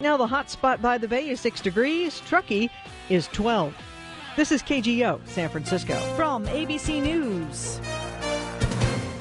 [0.00, 2.20] Now the hot spot by the bay is 6 degrees.
[2.20, 2.70] Truckee
[3.08, 3.74] is 12.
[4.36, 5.96] This is KGO, San Francisco.
[6.14, 7.80] From ABC News.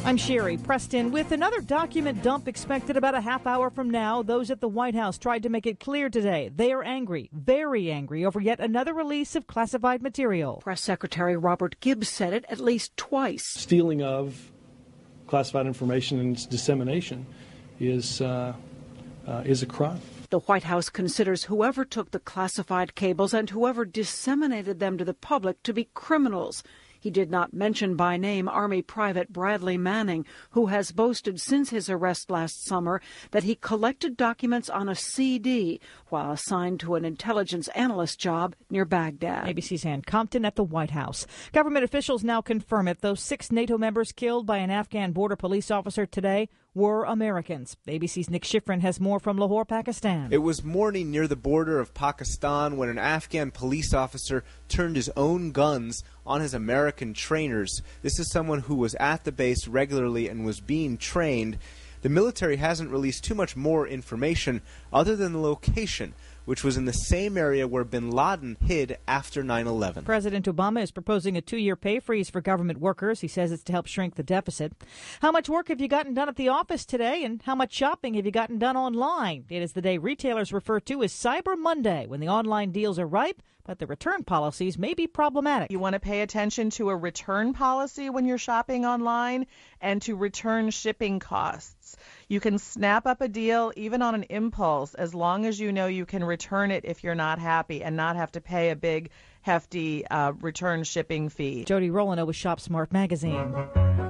[0.05, 4.21] I'm Sherry Preston with another document dump expected about a half hour from now.
[4.21, 7.89] Those at the White House tried to make it clear today they are angry, very
[7.89, 10.57] angry, over yet another release of classified material.
[10.57, 13.47] Press Secretary Robert Gibbs said it at least twice.
[13.47, 14.51] Stealing of
[15.25, 17.25] classified information and its dissemination
[17.79, 18.53] is uh,
[19.27, 20.01] uh, is a crime.
[20.29, 25.13] The White House considers whoever took the classified cables and whoever disseminated them to the
[25.13, 26.63] public to be criminals.
[26.99, 31.89] He did not mention by name Army Private Bradley Manning, who has boasted since his
[31.89, 37.69] arrest last summer that he collected documents on a CD while assigned to an intelligence
[37.69, 39.45] analyst job near Baghdad.
[39.47, 41.25] ABC's Ann Compton at the White House.
[41.53, 42.99] Government officials now confirm it.
[42.99, 47.75] Those six NATO members killed by an Afghan border police officer today were Americans.
[47.87, 50.29] ABC's Nick Schifrin has more from Lahore, Pakistan.
[50.31, 55.09] It was morning near the border of Pakistan when an Afghan police officer turned his
[55.17, 57.81] own guns on his American trainers.
[58.03, 61.57] This is someone who was at the base regularly and was being trained.
[62.03, 64.61] The military hasn't released too much more information
[64.93, 66.13] other than the location
[66.47, 70.05] which was in the same area where bin Laden hid after 9 11.
[70.05, 73.19] President Obama is proposing a two year pay freeze for government workers.
[73.19, 74.71] He says it's to help shrink the deficit.
[75.21, 78.13] How much work have you gotten done at the office today, and how much shopping
[78.13, 79.43] have you gotten done online?
[79.49, 83.05] It is the day retailers refer to as Cyber Monday, when the online deals are
[83.05, 85.69] ripe but the return policies may be problematic.
[85.69, 89.45] You want to pay attention to a return policy when you're shopping online
[89.81, 91.97] and to return shipping costs.
[92.29, 95.87] You can snap up a deal even on an impulse as long as you know
[95.87, 99.11] you can return it if you're not happy and not have to pay a big
[99.43, 101.63] hefty uh, return shipping fee.
[101.63, 103.53] Jody Rohlena with Shop Smart Magazine.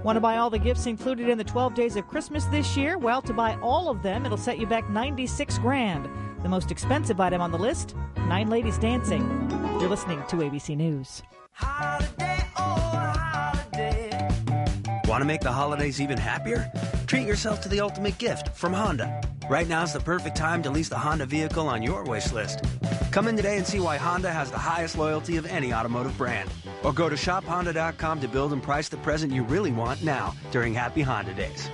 [0.03, 2.97] Want to buy all the gifts included in the 12 days of Christmas this year?
[2.97, 6.09] Well, to buy all of them, it'll set you back 96 grand.
[6.41, 9.21] The most expensive item on the list, Nine Ladies Dancing.
[9.79, 11.21] You're listening to ABC News.
[11.51, 14.27] Holiday, oh, holiday.
[15.07, 16.71] Want to make the holidays even happier?
[17.07, 19.21] Treat yourself to the ultimate gift from Honda.
[19.49, 22.59] Right now is the perfect time to lease the Honda vehicle on your wish list.
[23.11, 26.49] Come in today and see why Honda has the highest loyalty of any automotive brand.
[26.83, 30.73] Or go to shophonda.com to build and price the present you really want now during
[30.73, 31.69] Happy Honda Days.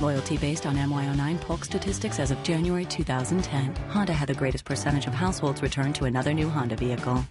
[0.00, 3.76] Loyalty based on MYO9 Polk statistics as of January 2010.
[3.90, 7.26] Honda had the greatest percentage of households return to another new Honda vehicle.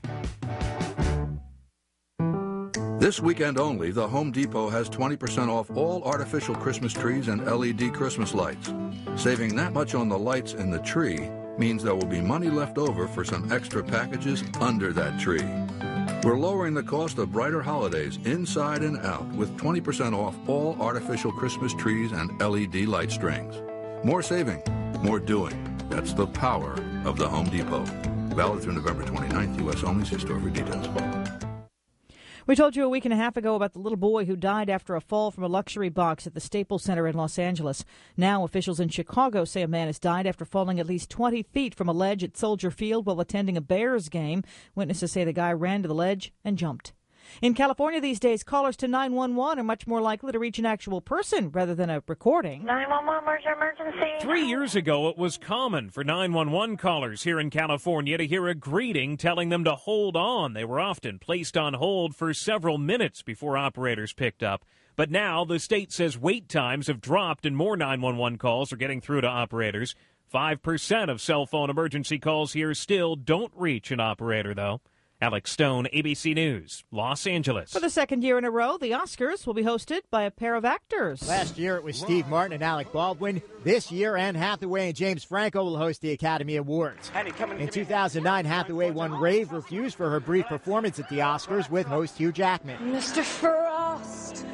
[3.07, 7.93] This weekend only, the Home Depot has 20% off all artificial Christmas trees and LED
[7.93, 8.73] Christmas lights.
[9.15, 12.77] Saving that much on the lights and the tree means there will be money left
[12.77, 15.45] over for some extra packages under that tree.
[16.21, 21.31] We're lowering the cost of brighter holidays inside and out with 20% off all artificial
[21.31, 23.55] Christmas trees and LED light strings.
[24.03, 24.61] More saving,
[25.01, 25.55] more doing.
[25.89, 26.73] That's the power
[27.05, 27.85] of the Home Depot.
[28.35, 29.85] Valid through November 29th, U.S.
[29.85, 30.03] only.
[30.03, 31.46] See store for details.
[32.47, 34.69] We told you a week and a half ago about the little boy who died
[34.69, 37.83] after a fall from a luxury box at the Staples Center in Los Angeles.
[38.15, 41.75] Now, officials in Chicago say a man has died after falling at least 20 feet
[41.75, 44.43] from a ledge at Soldier Field while attending a Bears game.
[44.75, 46.93] Witnesses say the guy ran to the ledge and jumped.
[47.39, 51.01] In California these days, callers to 911 are much more likely to reach an actual
[51.01, 52.65] person rather than a recording.
[52.65, 54.11] 911, where's your emergency?
[54.21, 58.55] Three years ago, it was common for 911 callers here in California to hear a
[58.55, 60.53] greeting telling them to hold on.
[60.53, 64.65] They were often placed on hold for several minutes before operators picked up.
[64.95, 68.99] But now the state says wait times have dropped and more 911 calls are getting
[68.99, 69.93] through to operators.
[70.33, 74.81] 5% of cell phone emergency calls here still don't reach an operator, though.
[75.19, 77.71] Alex Stone, ABC News, Los Angeles.
[77.71, 80.53] For the second year in a row, the Oscars will be hosted by a pair
[80.53, 81.27] of actors.
[81.27, 83.41] Last year it was Steve Martin and Alec Baldwin.
[83.63, 87.11] This year, Anne Hathaway and James Franco will host the Academy Awards.
[87.57, 92.17] In 2009, Hathaway won rave reviews for her brief performance at the Oscars with host
[92.17, 92.77] Hugh Jackman.
[92.77, 93.23] Mr.
[93.23, 94.45] Frost.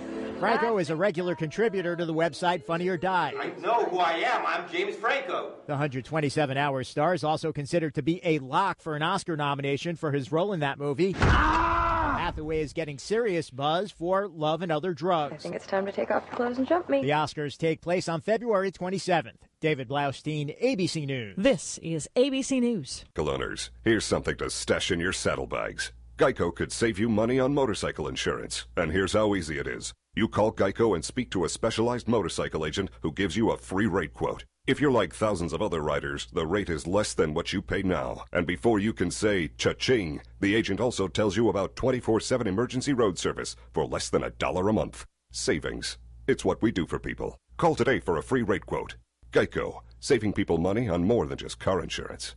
[0.44, 3.34] Franco is a regular contributor to the website Funny or Die.
[3.40, 4.46] I know who I am.
[4.46, 5.54] I'm James Franco.
[5.68, 9.96] The 127 Hour star is also considered to be a lock for an Oscar nomination
[9.96, 11.16] for his role in that movie.
[11.20, 12.18] Ah!
[12.20, 15.36] Hathaway is getting serious buzz for Love and Other Drugs.
[15.36, 17.02] I think it's time to take off your clothes and jump me.
[17.02, 19.40] The Oscars take place on February 27th.
[19.62, 21.36] David Blaustein, ABC News.
[21.38, 23.06] This is ABC News.
[23.18, 25.94] Owners, here's something to stash in your saddlebags.
[26.18, 29.94] Geico could save you money on motorcycle insurance, and here's how easy it is.
[30.16, 33.88] You call Geico and speak to a specialized motorcycle agent who gives you a free
[33.88, 34.46] rate quote.
[34.68, 37.82] If you're like thousands of other riders, the rate is less than what you pay
[37.82, 38.26] now.
[38.32, 43.18] And before you can say cha-ching, the agent also tells you about 24-7 emergency road
[43.18, 45.08] service for less than a dollar a month.
[45.32, 45.98] Savings.
[46.28, 47.36] It's what we do for people.
[47.58, 48.96] Call today for a free rate quote.
[49.32, 52.36] Geico, saving people money on more than just car insurance.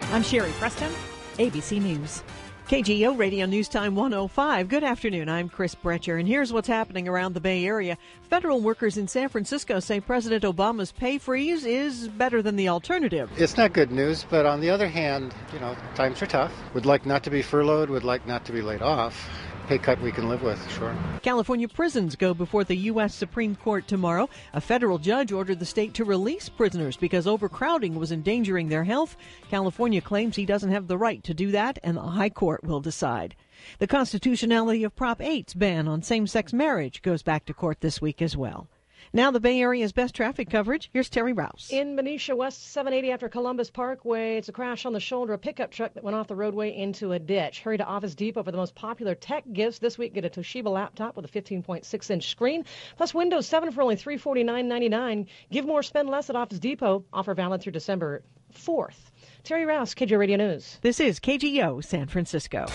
[0.00, 0.92] I'm Sherry Preston,
[1.38, 2.24] ABC News.
[2.66, 4.68] KGO Radio News Time 105.
[4.68, 5.28] Good afternoon.
[5.28, 7.96] I'm Chris Brecher, and here's what's happening around the Bay Area.
[8.22, 13.30] Federal workers in San Francisco say President Obama's pay freeze is better than the alternative.
[13.36, 16.52] It's not good news, but on the other hand, you know, times are tough.
[16.74, 19.28] Would like not to be furloughed, would like not to be laid off
[19.66, 20.94] pay cut we can live with, sure.
[21.22, 23.14] California prisons go before the U.S.
[23.14, 24.28] Supreme Court tomorrow.
[24.54, 29.16] A federal judge ordered the state to release prisoners because overcrowding was endangering their health.
[29.50, 32.80] California claims he doesn't have the right to do that, and the High Court will
[32.80, 33.34] decide.
[33.78, 38.00] The constitutionality of Prop 8's ban on same sex marriage goes back to court this
[38.00, 38.68] week as well.
[39.12, 40.90] Now, the Bay Area's best traffic coverage.
[40.92, 41.68] Here's Terry Rouse.
[41.70, 45.32] In Benicia West 780 after Columbus Parkway, it's a crash on the shoulder.
[45.32, 47.60] A pickup truck that went off the roadway into a ditch.
[47.60, 50.14] Hurry to Office Depot for the most popular tech gifts this week.
[50.14, 52.64] Get a Toshiba laptop with a 15.6 inch screen,
[52.96, 55.26] plus Windows 7 for only $349.99.
[55.50, 57.04] Give more, spend less at Office Depot.
[57.12, 58.22] Offer valid through December
[58.54, 59.10] 4th.
[59.44, 60.78] Terry Rouse, KGO Radio News.
[60.82, 62.66] This is KGO San Francisco.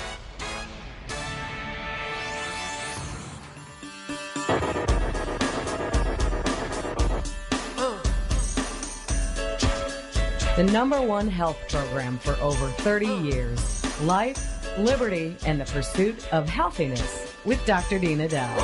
[10.62, 14.00] The number one health program for over 30 years.
[14.04, 17.98] Life, liberty, and the pursuit of healthiness with Dr.
[17.98, 18.60] Dean Edell.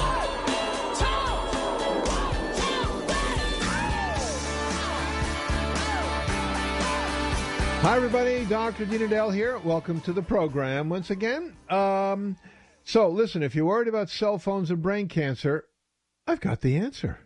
[7.82, 8.46] Hi, everybody.
[8.46, 8.86] Dr.
[8.86, 9.58] Dean Edell here.
[9.58, 11.58] Welcome to the program once again.
[11.68, 12.38] Um,
[12.84, 15.66] so, listen, if you're worried about cell phones and brain cancer,
[16.28, 17.22] I've got the answer.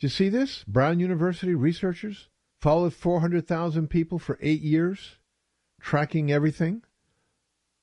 [0.00, 0.64] Did you see this?
[0.64, 2.30] Brown University researchers
[2.66, 5.18] followed 400,000 people for eight years,
[5.80, 6.82] tracking everything.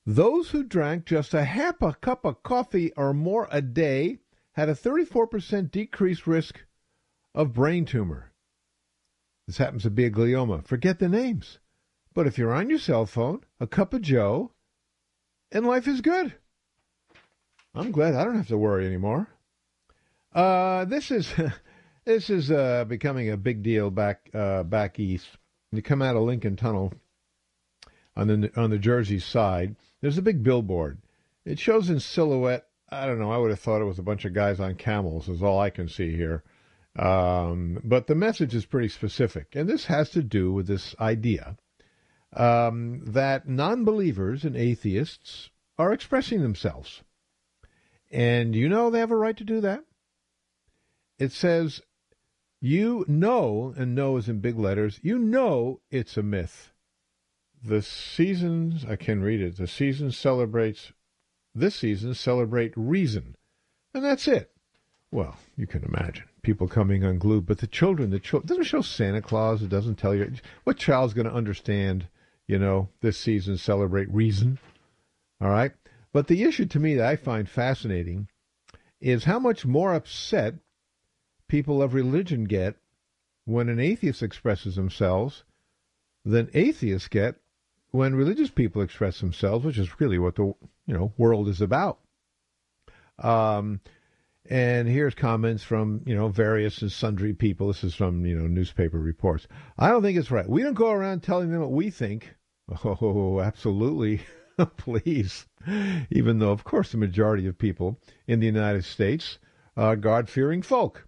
[0.04, 4.18] Those who drank just a half a cup of coffee or more a day
[4.52, 6.66] had a 34% decreased risk
[7.34, 8.32] of brain tumor.
[9.46, 10.62] This happens to be a glioma.
[10.66, 11.60] Forget the names.
[12.12, 14.52] But if you're on your cell phone, a cup of Joe,
[15.50, 16.34] and life is good.
[17.74, 19.28] I'm glad I don't have to worry anymore.
[20.34, 21.32] Uh, this is
[22.04, 25.26] This is uh, becoming a big deal back uh, back east.
[25.72, 26.92] You come out of Lincoln Tunnel
[28.14, 29.76] on the on the Jersey side.
[30.02, 30.98] There's a big billboard.
[31.46, 32.66] It shows in silhouette.
[32.90, 33.32] I don't know.
[33.32, 35.30] I would have thought it was a bunch of guys on camels.
[35.30, 36.44] Is all I can see here.
[36.96, 41.56] Um, but the message is pretty specific, and this has to do with this idea
[42.34, 45.48] um, that non-believers and atheists
[45.78, 47.02] are expressing themselves,
[48.12, 49.84] and you know they have a right to do that.
[51.18, 51.80] It says
[52.60, 56.72] you know, and know is in big letters, you know it's a myth.
[57.62, 60.92] The seasons, I can read it, the season celebrates,
[61.54, 63.36] this season celebrate reason.
[63.94, 64.50] And that's it.
[65.10, 69.22] Well, you can imagine people coming unglued, but the children, the children, doesn't show Santa
[69.22, 69.62] Claus.
[69.62, 70.32] It doesn't tell you
[70.64, 72.08] what child's going to understand.
[72.48, 74.58] You know, this season celebrate reason.
[75.40, 75.72] All right,
[76.12, 78.28] but the issue to me that I find fascinating
[79.00, 80.54] is how much more upset
[81.48, 82.76] people of religion get
[83.44, 85.44] when an atheist expresses themselves
[86.24, 87.36] than atheists get
[87.90, 90.44] when religious people express themselves, which is really what the
[90.86, 92.00] you know world is about.
[93.18, 93.80] Um,
[94.50, 97.68] and here's comments from you know various and sundry people.
[97.68, 99.46] This is from you know newspaper reports.
[99.78, 100.48] I don't think it's right.
[100.48, 102.34] We don't go around telling them what we think.
[102.84, 104.22] Oh, absolutely,
[104.78, 105.46] please.
[106.10, 109.38] Even though, of course, the majority of people in the United States
[109.76, 111.06] are God-fearing folk.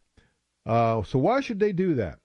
[0.67, 2.19] Uh, so why should they do that?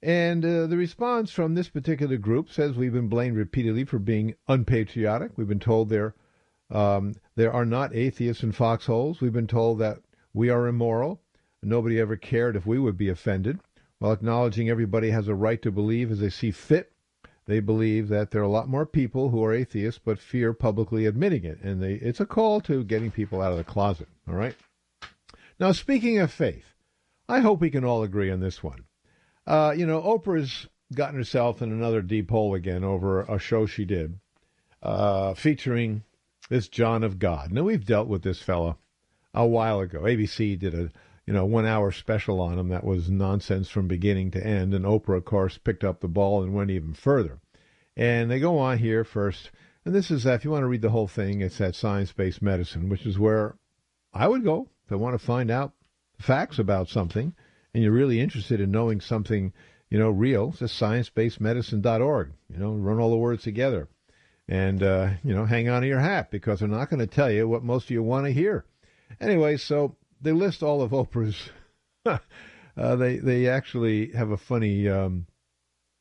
[0.00, 4.34] And uh, the response from this particular group says we've been blamed repeatedly for being
[4.46, 5.32] unpatriotic.
[5.36, 6.14] We've been told there
[6.70, 9.20] um, there are not atheists in foxholes.
[9.20, 9.98] We've been told that
[10.32, 11.20] we are immoral.
[11.62, 13.58] Nobody ever cared if we would be offended.
[13.98, 16.92] While acknowledging everybody has a right to believe as they see fit,
[17.46, 21.06] they believe that there are a lot more people who are atheists but fear publicly
[21.06, 21.58] admitting it.
[21.62, 24.08] And they, it's a call to getting people out of the closet.
[24.28, 24.54] All right?
[25.58, 26.74] Now, speaking of faith,
[27.28, 28.84] I hope we can all agree on this one.
[29.46, 33.84] Uh, you know, Oprah's gotten herself in another deep hole again over a show she
[33.84, 34.18] did
[34.82, 36.04] uh, featuring
[36.48, 37.52] this John of God.
[37.52, 38.78] Now, we've dealt with this fella
[39.34, 40.00] a while ago.
[40.00, 40.90] ABC did a
[41.26, 44.86] you know one hour special on him that was nonsense from beginning to end, and
[44.86, 47.40] Oprah, of course, picked up the ball and went even further.
[47.94, 49.50] And they go on here first,
[49.84, 52.12] and this is uh, if you want to read the whole thing, it's at Science
[52.12, 53.56] Based Medicine, which is where
[54.14, 55.74] I would go if I want to find out
[56.18, 57.34] facts about something
[57.74, 59.52] and you're really interested in knowing something,
[59.90, 62.32] you know, real, just sciencebasedmedicine.org.
[62.50, 63.88] You know, run all the words together.
[64.48, 67.30] And, uh, you know, hang on to your hat because they're not going to tell
[67.30, 68.64] you what most of you want to hear.
[69.20, 71.50] Anyway, so they list all of Oprah's.
[72.76, 75.26] uh, they they actually have a funny um,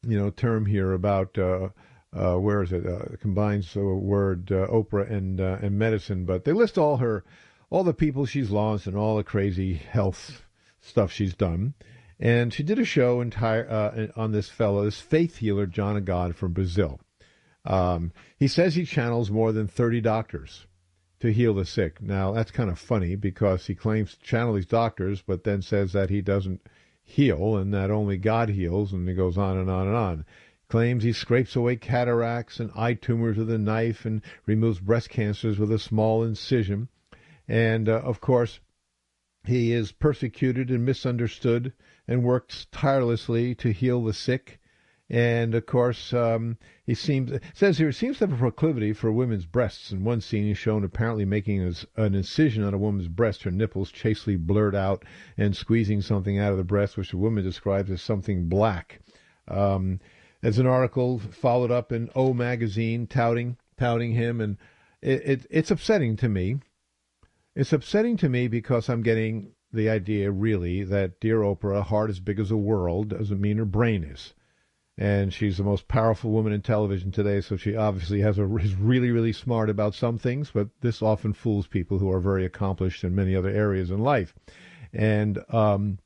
[0.08, 1.70] you know term here about uh,
[2.16, 6.46] uh, where is it uh, combines the word uh, Oprah and uh, and medicine, but
[6.46, 7.24] they list all her
[7.70, 10.44] all the people she's lost and all the crazy health
[10.80, 11.74] stuff she's done.
[12.20, 16.36] And she did a show entire uh, on this fellow, this faith healer, John God
[16.36, 17.00] from Brazil.
[17.66, 20.66] Um, he says he channels more than 30 doctors
[21.20, 22.02] to heal the sick.
[22.02, 25.94] Now, that's kind of funny because he claims to channel these doctors, but then says
[25.94, 26.62] that he doesn't
[27.04, 30.26] heal and that only God heals, and he goes on and on and on.
[30.70, 35.58] Claims he scrapes away cataracts and eye tumors with a knife and removes breast cancers
[35.58, 36.90] with a small incision.
[37.48, 38.60] And, uh, of course,
[39.46, 41.74] he is persecuted and misunderstood
[42.08, 44.60] and works tirelessly to heal the sick.
[45.10, 49.46] And of course, um, he seems says here seems to have a proclivity for women's
[49.46, 49.92] breasts.
[49.94, 51.62] In one scene, he's shown apparently making
[51.96, 55.06] an incision on a woman's breast, her nipples chastely blurred out,
[55.38, 59.00] and squeezing something out of the breast, which the woman describes as something black.
[59.48, 60.02] Um,
[60.42, 64.58] there's an article followed up in O magazine touting touting him, and
[65.02, 66.58] it, it, it's upsetting to me.
[67.58, 72.20] It's upsetting to me because I'm getting the idea, really, that dear Oprah, heart as
[72.20, 74.36] big as a world, doesn't mean her brain is.
[74.96, 78.76] And she's the most powerful woman in television today, so she obviously has a, is
[78.76, 83.04] really, really smart about some things, but this often fools people who are very accomplished
[83.04, 84.36] in many other areas in life.
[84.94, 85.98] And, um,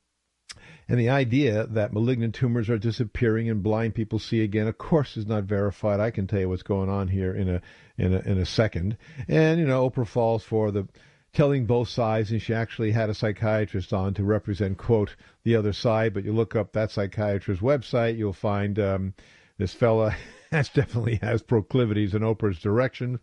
[0.88, 5.18] and the idea that malignant tumors are disappearing and blind people see again, of course,
[5.18, 6.00] is not verified.
[6.00, 7.60] I can tell you what's going on here in a
[7.98, 8.96] in a in a second.
[9.28, 10.88] And you know, Oprah falls for the
[11.32, 15.72] telling both sides, and she actually had a psychiatrist on to represent, quote, the other
[15.72, 16.12] side.
[16.12, 19.14] But you look up that psychiatrist's website, you'll find um,
[19.56, 20.14] this fella
[20.50, 23.18] has definitely has proclivities in Oprah's direction.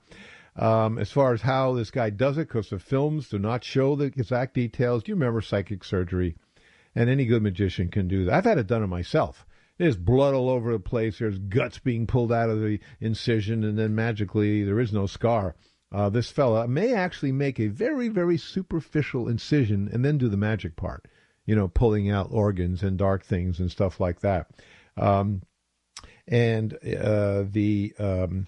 [0.55, 3.95] Um, as far as how this guy does it, because the films do not show
[3.95, 5.03] the exact details.
[5.03, 6.35] Do you remember psychic surgery?
[6.95, 8.33] And any good magician can do that.
[8.33, 9.45] I've had it done on myself.
[9.77, 11.19] There's blood all over the place.
[11.19, 15.55] There's guts being pulled out of the incision, and then magically there is no scar
[15.91, 20.37] uh, this fella may actually make a very, very superficial incision and then do the
[20.37, 21.07] magic part,
[21.45, 24.47] you know, pulling out organs and dark things and stuff like that.
[24.97, 25.41] Um,
[26.27, 28.47] and uh, the um,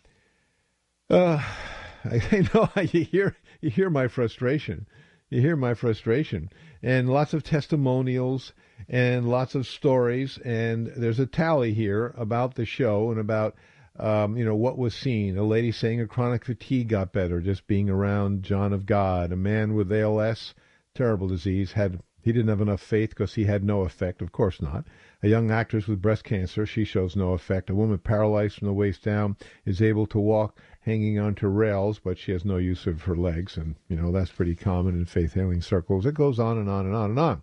[1.10, 1.44] uh,
[2.04, 4.88] I know you hear you hear my frustration.
[5.30, 6.50] You hear my frustration,
[6.84, 8.52] and lots of testimonials
[8.90, 10.38] and lots of stories.
[10.40, 13.56] And there's a tally here about the show and about
[14.02, 15.38] um, you know, what was seen.
[15.38, 19.32] A lady saying her chronic fatigue got better just being around John of God.
[19.32, 20.56] A man with ALS,
[20.96, 24.22] terrible disease, had he didn't have enough faith because he had no effect.
[24.22, 24.86] Of course not.
[25.24, 27.70] A young actress with breast cancer, she shows no effect.
[27.70, 32.18] A woman paralyzed from the waist down is able to walk hanging onto rails, but
[32.18, 33.58] she has no use of her legs.
[33.58, 36.06] And, you know, that's pretty common in faith healing circles.
[36.06, 37.42] It goes on and on and on and on.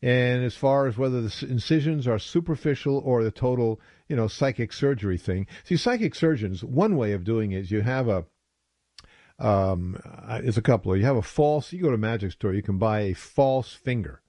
[0.00, 4.72] And as far as whether the incisions are superficial or the total, you know, psychic
[4.72, 8.24] surgery thing, see, psychic surgeons, one way of doing it is you have a,
[9.38, 10.96] um, uh, it's a couple.
[10.96, 11.72] You have a false.
[11.72, 14.20] You go to a magic store, you can buy a false finger,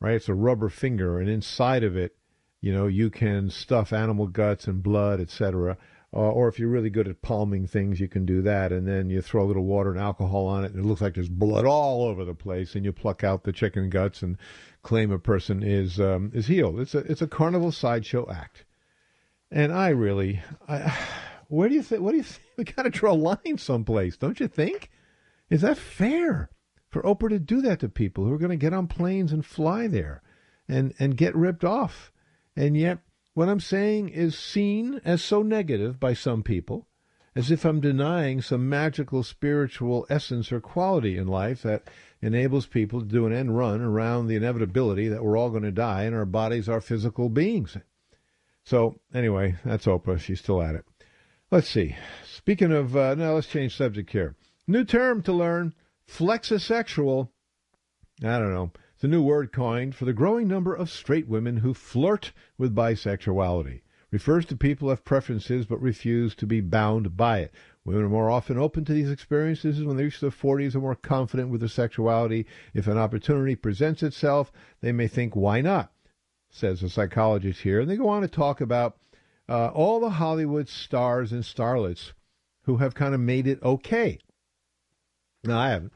[0.00, 0.14] right?
[0.14, 2.16] It's a rubber finger, and inside of it,
[2.60, 5.76] you know, you can stuff animal guts and blood, etc.
[6.14, 8.72] Uh, or if you're really good at palming things, you can do that.
[8.72, 11.14] And then you throw a little water and alcohol on it, and it looks like
[11.14, 12.76] there's blood all over the place.
[12.76, 14.38] And you pluck out the chicken guts and
[14.82, 16.78] claim a person is um, is healed.
[16.78, 18.64] It's a it's a carnival sideshow act.
[19.54, 20.92] And I really, I,
[21.48, 22.02] where do you think?
[22.02, 22.44] What do you think?
[22.56, 24.90] We got to draw a line someplace, don't you think?
[25.48, 26.50] Is that fair
[26.90, 29.46] for Oprah to do that to people who are going to get on planes and
[29.46, 30.22] fly there,
[30.68, 32.10] and and get ripped off?
[32.56, 32.98] And yet
[33.34, 36.88] what I'm saying is seen as so negative by some people,
[37.36, 41.88] as if I'm denying some magical spiritual essence or quality in life that
[42.20, 45.70] enables people to do an end run around the inevitability that we're all going to
[45.70, 47.76] die and our bodies are physical beings.
[48.64, 50.18] So, anyway, that's Oprah.
[50.18, 50.84] She's still at it.
[51.50, 51.96] Let's see.
[52.24, 54.36] Speaking of, uh, now let's change subject here.
[54.66, 55.74] New term to learn
[56.10, 57.28] flexisexual.
[58.22, 58.72] I don't know.
[58.94, 62.74] It's a new word coined for the growing number of straight women who flirt with
[62.74, 63.82] bisexuality.
[64.10, 67.54] Refers to people who have preferences but refuse to be bound by it.
[67.84, 70.94] Women are more often open to these experiences when they reach their 40s and more
[70.94, 72.46] confident with their sexuality.
[72.72, 75.92] If an opportunity presents itself, they may think, why not?
[76.54, 77.80] Says a psychologist here.
[77.80, 78.96] And they go on to talk about
[79.48, 82.12] uh, all the Hollywood stars and starlets
[82.62, 84.20] who have kind of made it okay.
[85.42, 85.92] Now, I haven't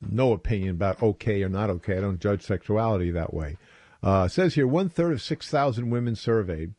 [0.00, 1.98] no opinion about okay or not okay.
[1.98, 3.58] I don't judge sexuality that way.
[4.02, 6.72] Uh, says here one third of 6,000 women surveyed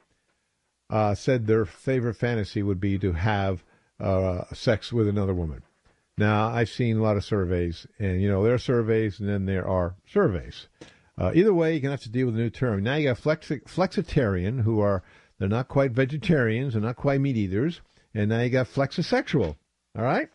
[0.89, 3.63] uh, said their favorite fantasy would be to have
[3.99, 5.61] uh, sex with another woman.
[6.17, 9.45] Now, I've seen a lot of surveys, and you know, there are surveys and then
[9.45, 10.67] there are surveys.
[11.17, 12.83] Uh, either way, you're going to have to deal with a new term.
[12.83, 15.03] Now you got flexi- flexitarian, who are
[15.39, 16.73] They're not quite vegetarians.
[16.73, 17.81] They're not quite meat eaters.
[18.13, 19.55] And now you got flexosexual.
[19.95, 20.29] All right?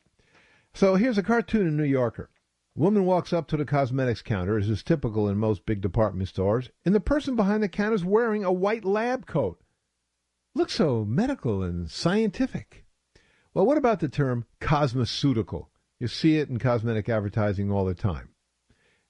[0.75, 2.31] So here's a cartoon in New Yorker.
[2.75, 6.71] Woman walks up to the cosmetics counter, as is typical in most big department stores,
[6.87, 9.61] and the person behind the counter is wearing a white lab coat.
[10.55, 12.87] Looks so medical and scientific.
[13.53, 15.67] Well, what about the term cosmeceutical?
[16.01, 18.31] You see it in cosmetic advertising all the time.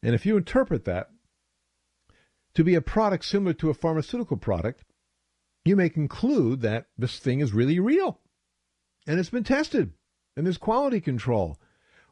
[0.03, 1.11] And if you interpret that
[2.55, 4.85] to be a product similar to a pharmaceutical product,
[5.65, 8.21] you may conclude that this thing is really real
[9.07, 9.93] and it's been tested
[10.37, 11.59] and there's quality control.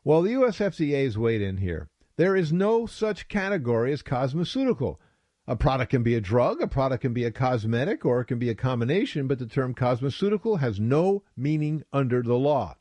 [0.05, 1.89] Well, the US FDA's weighed in here.
[2.17, 4.99] There is no such category as cosmeceutical.
[5.47, 8.39] A product can be a drug, a product can be a cosmetic, or it can
[8.39, 12.77] be a combination, but the term cosmeceutical has no meaning under the law.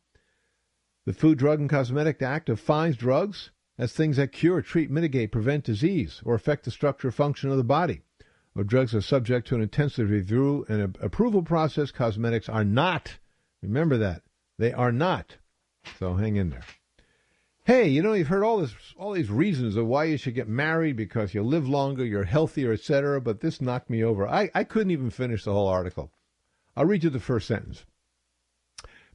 [1.05, 3.49] The Food, Drug, and Cosmetic Act defines drugs
[3.79, 7.57] as things that cure, treat, mitigate, prevent disease, or affect the structure or function of
[7.57, 8.01] the body.
[8.53, 11.89] Or drugs are subject to an intensive review and approval process.
[11.89, 13.17] Cosmetics are not.
[13.61, 14.21] Remember that.
[14.57, 15.37] They are not.
[15.97, 16.65] So hang in there.
[17.63, 20.49] Hey, you know, you've heard all this, all these reasons of why you should get
[20.49, 23.21] married because you live longer, you're healthier, etc.
[23.21, 24.27] But this knocked me over.
[24.27, 26.11] I, I couldn't even finish the whole article.
[26.75, 27.85] I'll read you the first sentence.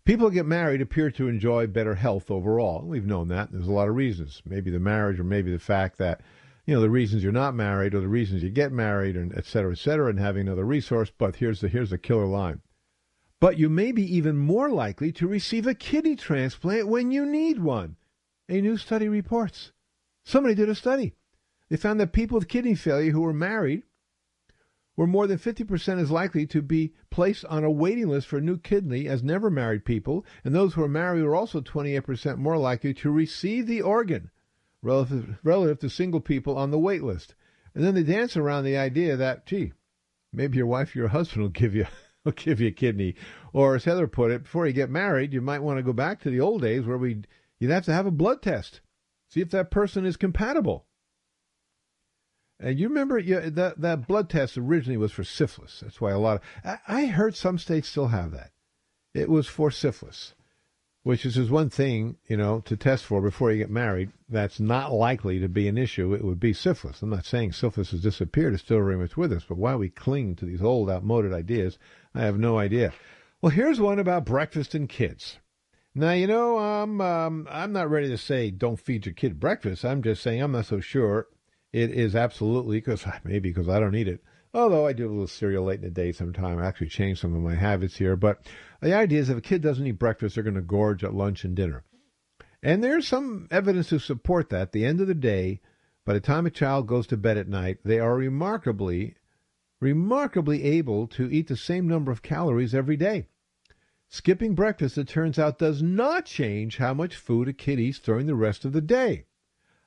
[0.04, 2.82] People who get married appear to enjoy better health overall.
[2.84, 3.50] We've known that.
[3.50, 4.42] There's a lot of reasons.
[4.44, 6.20] Maybe the marriage, or maybe the fact that,
[6.66, 9.46] you know, the reasons you're not married, or the reasons you get married, and et
[9.46, 11.10] cetera, et cetera, and having another resource.
[11.16, 12.60] But here's the here's the killer line.
[13.40, 17.58] But you may be even more likely to receive a kidney transplant when you need
[17.58, 17.96] one.
[18.50, 19.72] A new study reports.
[20.22, 21.14] Somebody did a study.
[21.70, 23.84] They found that people with kidney failure who were married
[24.96, 28.42] were more than 50% as likely to be placed on a waiting list for a
[28.42, 32.56] new kidney as never married people, and those who are married were also 28% more
[32.56, 34.30] likely to receive the organ
[34.82, 37.34] relative, relative to single people on the wait list.
[37.74, 39.72] And then they dance around the idea that, gee,
[40.32, 41.86] maybe your wife or your husband will give you
[42.24, 43.16] will give you a kidney.
[43.52, 46.20] Or as Heather put it, before you get married, you might want to go back
[46.22, 47.22] to the old days where we
[47.58, 48.80] you'd have to have a blood test,
[49.28, 50.86] see if that person is compatible.
[52.64, 55.80] And you remember yeah, that that blood test originally was for syphilis.
[55.80, 58.52] That's why a lot of I, I heard some states still have that.
[59.12, 60.32] It was for syphilis,
[61.02, 64.12] which is just one thing you know to test for before you get married.
[64.30, 66.14] That's not likely to be an issue.
[66.14, 67.02] It would be syphilis.
[67.02, 69.44] I'm not saying syphilis has disappeared; it's still very much with us.
[69.46, 71.78] But why we cling to these old, outmoded ideas,
[72.14, 72.94] I have no idea.
[73.42, 75.36] Well, here's one about breakfast and kids.
[75.94, 79.84] Now you know I'm um, I'm not ready to say don't feed your kid breakfast.
[79.84, 81.26] I'm just saying I'm not so sure
[81.74, 84.22] it is absolutely because maybe because I don't eat it.
[84.54, 86.62] Although I do a little cereal late in the day sometimes.
[86.62, 88.14] I actually change some of my habits here.
[88.14, 88.46] But
[88.80, 91.42] the idea is if a kid doesn't eat breakfast, they're going to gorge at lunch
[91.42, 91.82] and dinner.
[92.62, 94.60] And there's some evidence to support that.
[94.60, 95.60] At the end of the day,
[96.04, 99.16] by the time a child goes to bed at night, they are remarkably,
[99.80, 103.26] remarkably able to eat the same number of calories every day.
[104.08, 108.28] Skipping breakfast, it turns out, does not change how much food a kid eats during
[108.28, 109.26] the rest of the day.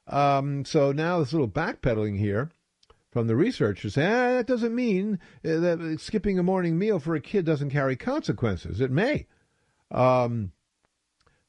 [0.08, 2.52] Um, so now this little backpedaling here
[3.12, 3.98] from the researchers.
[3.98, 7.96] Ah, that doesn't mean uh, that skipping a morning meal for a kid doesn't carry
[7.96, 8.80] consequences.
[8.80, 9.28] It may.
[9.91, 10.52] Um,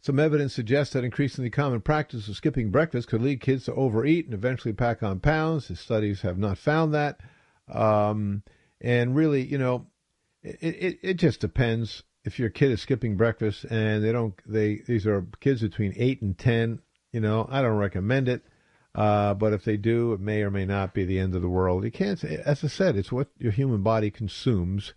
[0.00, 4.26] some evidence suggests that increasingly common practice of skipping breakfast could lead kids to overeat
[4.26, 5.68] and eventually pack on pounds.
[5.68, 7.20] The studies have not found that.
[7.68, 8.42] Um,
[8.80, 9.86] and really, you know,
[10.42, 14.82] it, it, it just depends if your kid is skipping breakfast and they don't, they,
[14.86, 16.80] these are kids between eight and 10
[17.12, 18.44] you know, I don't recommend it.
[18.98, 21.48] Uh, but if they do, it may or may not be the end of the
[21.48, 21.84] world.
[21.84, 24.92] You can't, as I said, it's what your human body consumes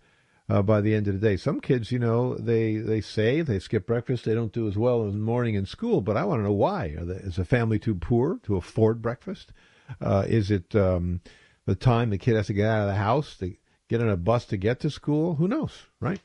[0.48, 1.36] uh, by the end of the day.
[1.36, 5.04] Some kids, you know, they, they say they skip breakfast, they don't do as well
[5.04, 6.96] in the morning in school, but I want to know why.
[6.98, 9.52] They, is the family too poor to afford breakfast?
[10.00, 11.20] Uh, is it um,
[11.64, 13.54] the time the kid has to get out of the house to
[13.86, 15.36] get on a bus to get to school?
[15.36, 16.20] Who knows, right?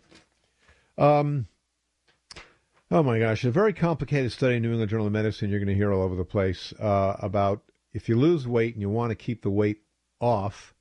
[0.97, 1.45] Um,
[2.89, 5.67] Oh my gosh, a very complicated study in New England Journal of Medicine you're going
[5.67, 7.61] to hear all over the place uh, about
[7.93, 9.81] if you lose weight and you want to keep the weight
[10.19, 10.73] off.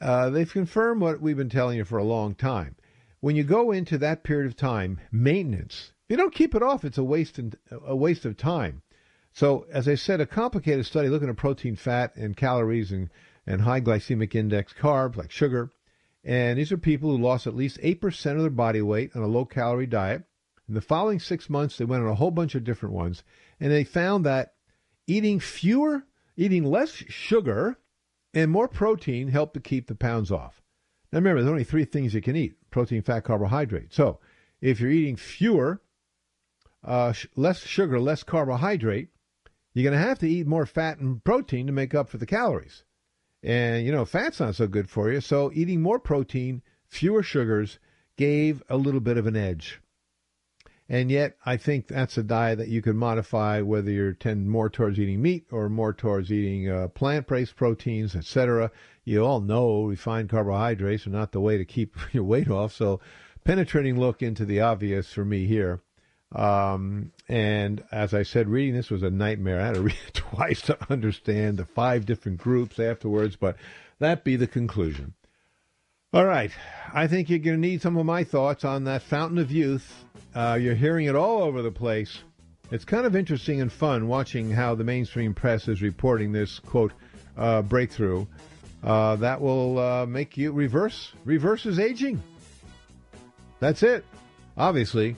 [0.00, 2.76] Uh, they've confirmed what we've been telling you for a long time.
[3.20, 6.84] When you go into that period of time, maintenance, if you don't keep it off,
[6.84, 8.82] it's a waste in, a waste of time.
[9.32, 13.10] So, as I said, a complicated study looking at protein, fat, and calories and,
[13.46, 15.70] and high glycemic index carbs like sugar.
[16.24, 19.26] And these are people who lost at least 8% of their body weight on a
[19.26, 20.24] low calorie diet
[20.68, 23.22] in the following six months, they went on a whole bunch of different ones,
[23.60, 24.54] and they found that
[25.06, 27.78] eating fewer, eating less sugar
[28.34, 30.62] and more protein helped to keep the pounds off.
[31.12, 33.92] Now remember, there's only three things you can eat protein, fat, carbohydrate.
[33.92, 34.18] So
[34.60, 35.82] if you're eating fewer,
[36.82, 39.10] uh, sh- less sugar, less carbohydrate,
[39.74, 42.26] you're going to have to eat more fat and protein to make up for the
[42.26, 42.84] calories.
[43.42, 45.20] And, you know, fat's not so good for you.
[45.20, 47.78] So eating more protein fewer sugars
[48.16, 49.81] gave a little bit of an edge.
[50.92, 54.68] And yet, I think that's a diet that you can modify whether you tend more
[54.68, 58.70] towards eating meat or more towards eating uh, plant-based proteins, etc.
[59.02, 62.74] You all know refined carbohydrates are not the way to keep your weight off.
[62.74, 63.00] So,
[63.42, 65.80] penetrating look into the obvious for me here.
[66.30, 69.62] Um, and as I said, reading this was a nightmare.
[69.62, 73.56] I had to read it twice to understand the five different groups afterwards, but
[73.98, 75.14] that be the conclusion.
[76.14, 76.50] All right.
[76.92, 80.04] I think you're going to need some of my thoughts on that fountain of youth.
[80.34, 82.18] Uh, you're hearing it all over the place.
[82.70, 86.92] It's kind of interesting and fun watching how the mainstream press is reporting this quote
[87.38, 88.26] uh, breakthrough.
[88.84, 92.22] Uh, that will uh, make you reverse reverses aging.
[93.58, 94.04] That's it.
[94.58, 95.16] Obviously,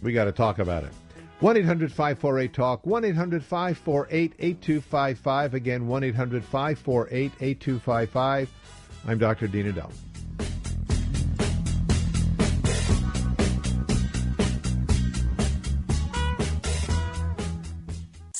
[0.00, 0.92] we got to talk about it.
[1.40, 5.52] 1 800 548 TALK, 1 800 548 8255.
[5.54, 8.50] Again, 1 800 548 8255.
[9.06, 9.46] I'm Dr.
[9.46, 9.92] Dean Edell.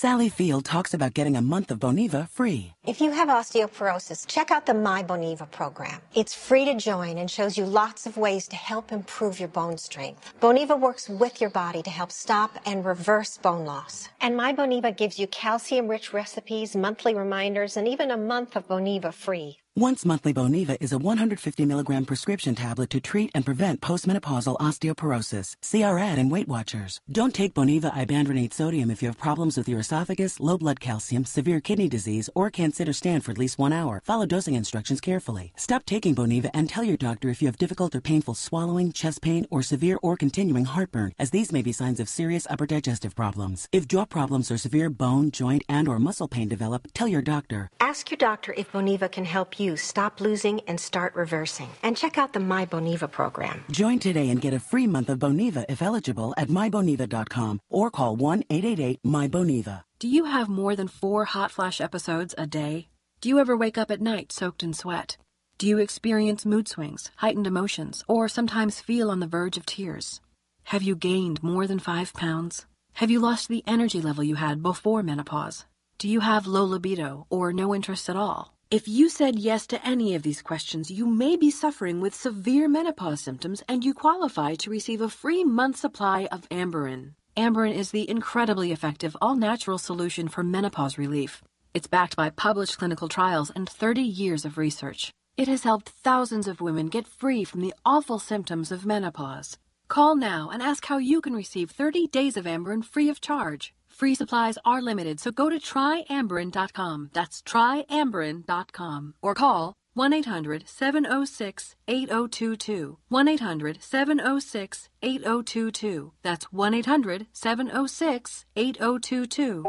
[0.00, 2.72] Sally Field talks about getting a month of Boniva free.
[2.86, 6.00] If you have osteoporosis, check out the My Boniva program.
[6.14, 9.76] It's free to join and shows you lots of ways to help improve your bone
[9.76, 10.32] strength.
[10.40, 14.08] Boniva works with your body to help stop and reverse bone loss.
[14.22, 19.12] And My Boniva gives you calcium-rich recipes, monthly reminders, and even a month of Boniva
[19.12, 19.58] free.
[19.76, 25.54] Once monthly Boniva is a 150 milligram prescription tablet to treat and prevent postmenopausal osteoporosis.
[25.62, 27.00] See our ad in Weight Watchers.
[27.08, 31.24] Don't take Boniva ibandronate sodium if you have problems with your esophagus, low blood calcium,
[31.24, 34.02] severe kidney disease, or can't sit or stand for at least one hour.
[34.04, 35.52] Follow dosing instructions carefully.
[35.54, 39.22] Stop taking Boniva and tell your doctor if you have difficult or painful swallowing, chest
[39.22, 43.14] pain, or severe or continuing heartburn, as these may be signs of serious upper digestive
[43.14, 43.68] problems.
[43.70, 47.70] If jaw problems or severe bone, joint, and or muscle pain develop, tell your doctor.
[47.78, 51.68] Ask your doctor if Boniva can help you stop losing and start reversing.
[51.82, 53.64] And check out the My Boniva program.
[53.70, 58.16] Join today and get a free month of Boniva if eligible at myboniva.com or call
[58.16, 59.82] 1-888-MyBoniva.
[59.98, 62.88] Do you have more than four hot flash episodes a day?
[63.20, 65.18] Do you ever wake up at night soaked in sweat?
[65.58, 70.22] Do you experience mood swings, heightened emotions, or sometimes feel on the verge of tears?
[70.64, 72.64] Have you gained more than five pounds?
[72.94, 75.66] Have you lost the energy level you had before menopause?
[75.98, 78.54] Do you have low libido or no interest at all?
[78.70, 82.68] If you said yes to any of these questions, you may be suffering with severe
[82.68, 87.14] menopause symptoms and you qualify to receive a free month supply of Amberen.
[87.36, 91.42] Amberen is the incredibly effective all-natural solution for menopause relief.
[91.74, 95.10] It's backed by published clinical trials and 30 years of research.
[95.36, 99.58] It has helped thousands of women get free from the awful symptoms of menopause.
[99.88, 103.74] Call now and ask how you can receive 30 days of Amberen free of charge.
[104.00, 107.10] Free supplies are limited, so go to tryamberen.com.
[107.12, 109.14] That's tryamberen.com.
[109.20, 112.96] Or call 1 800 706 8022.
[113.10, 116.12] 1 800 706 8022.
[116.22, 119.64] That's 1 800 706 8022.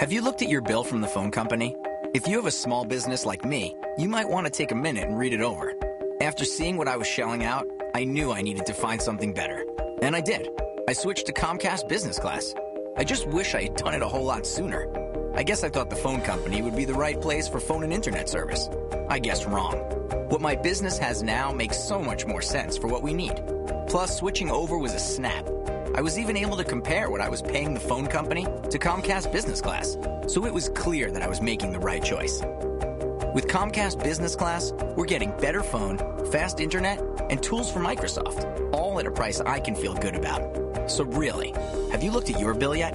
[0.00, 1.76] Have you looked at your bill from the phone company?
[2.14, 5.06] If you have a small business like me, you might want to take a minute
[5.06, 5.74] and read it over.
[6.22, 9.62] After seeing what I was shelling out, I knew I needed to find something better.
[10.00, 10.48] And I did.
[10.88, 12.54] I switched to Comcast Business Class.
[12.96, 14.88] I just wish I had done it a whole lot sooner.
[15.34, 17.92] I guess I thought the phone company would be the right place for phone and
[17.92, 18.68] internet service.
[19.08, 19.78] I guess wrong.
[20.28, 23.42] What my business has now makes so much more sense for what we need.
[23.88, 25.44] Plus, switching over was a snap.
[25.96, 29.32] I was even able to compare what I was paying the phone company to Comcast
[29.32, 29.96] Business Class,
[30.28, 32.42] so it was clear that I was making the right choice.
[33.34, 35.98] With Comcast Business Class, we're getting better phone,
[36.30, 40.63] fast internet, and tools from Microsoft, all at a price I can feel good about.
[40.86, 41.52] So really,
[41.92, 42.94] have you looked at your bill yet?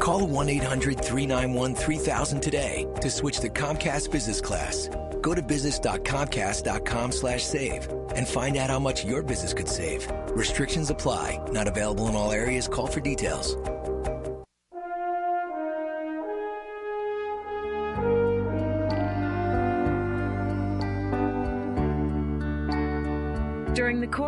[0.00, 4.88] Call 1-800-391-3000 today to switch to Comcast Business Class.
[5.20, 10.10] Go to business.comcast.com slash save and find out how much your business could save.
[10.28, 11.38] Restrictions apply.
[11.50, 12.66] Not available in all areas.
[12.66, 13.54] Call for details.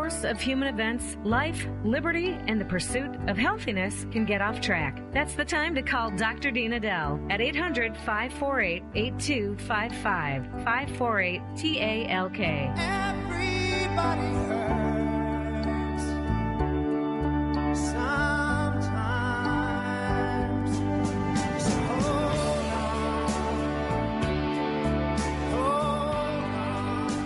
[0.02, 5.00] Course of human events, life, liberty, and the pursuit of healthiness can get off track.
[5.12, 6.50] That's the time to call Dr.
[6.50, 12.40] Dean Edell at 800 548 8255 548 TALK.
[12.80, 14.61] Everybody hurts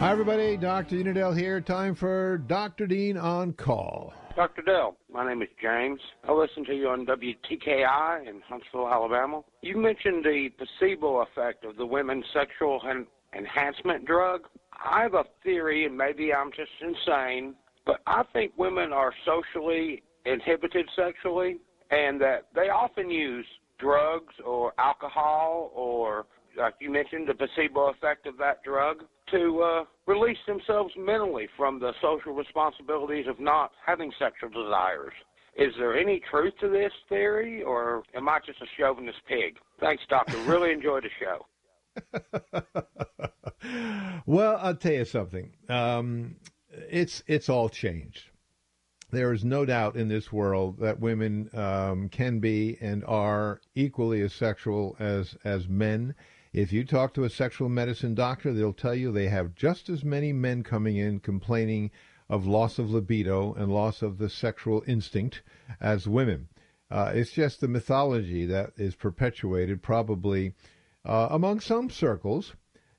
[0.07, 0.57] Hi, everybody.
[0.57, 1.03] Dr.
[1.03, 1.61] Dean Edell here.
[1.61, 2.87] Time for Dr.
[2.87, 4.15] Dean on call.
[4.37, 4.63] Dr.
[4.63, 5.99] Dell, my name is James.
[6.29, 9.43] I listen to you on WTKI in Huntsville, Alabama.
[9.63, 13.05] You mentioned the placebo effect of the women's sexual and
[13.37, 14.43] enhancement drug.
[14.73, 20.05] I have a theory, and maybe I'm just insane, but I think women are socially
[20.25, 21.57] inhibited sexually,
[21.91, 23.45] and that they often use
[23.81, 29.85] drugs or alcohol or, like you mentioned, the placebo effect of that drug to uh,
[30.07, 35.13] release themselves mentally from the social responsibilities of not having sexual desires.
[35.57, 39.57] Is there any truth to this theory, or am I just a chauvinist pig?
[39.81, 40.37] Thanks, Doctor.
[40.43, 41.47] Really enjoyed the show.
[44.27, 45.53] well, I'll tell you something.
[45.69, 46.37] Um,
[46.91, 48.31] it's it's all changed.
[49.11, 54.21] There is no doubt in this world that women um, can be and are equally
[54.21, 56.15] as sexual as as men.
[56.57, 60.03] If you talk to a sexual medicine doctor, they'll tell you they have just as
[60.03, 61.91] many men coming in complaining
[62.31, 65.43] of loss of libido and loss of the sexual instinct
[65.83, 66.49] as women.
[66.91, 70.55] Uh, it's just the mythology that is perpetuated probably
[71.05, 72.55] uh, among some circles,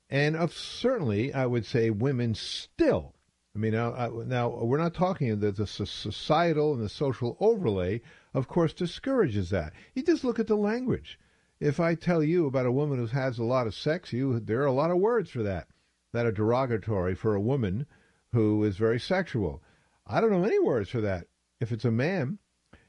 [0.08, 3.16] and of certainly, I would say, women still.
[3.56, 8.02] I mean, now, now we're not talking that the societal and the social overlay,
[8.34, 9.72] of course, discourages that.
[9.94, 11.18] You just look at the language.
[11.60, 14.60] If I tell you about a woman who has a lot of sex, you there
[14.60, 15.68] are a lot of words for that
[16.12, 17.86] that are derogatory for a woman
[18.32, 19.62] who is very sexual.
[20.06, 21.26] I don't know any words for that.
[21.60, 22.38] If it's a man,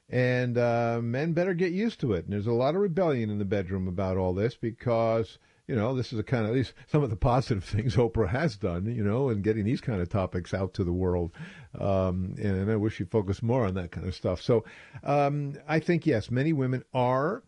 [0.10, 2.26] and uh, men better get used to it.
[2.26, 5.96] And there's a lot of rebellion in the bedroom about all this because you know
[5.96, 8.86] this is a kind of at least some of the positive things Oprah has done.
[8.86, 11.32] You know, and getting these kind of topics out to the world.
[11.80, 14.42] Um, and I wish she focused more on that kind of stuff.
[14.42, 14.64] So
[15.04, 17.44] um, I think yes, many women are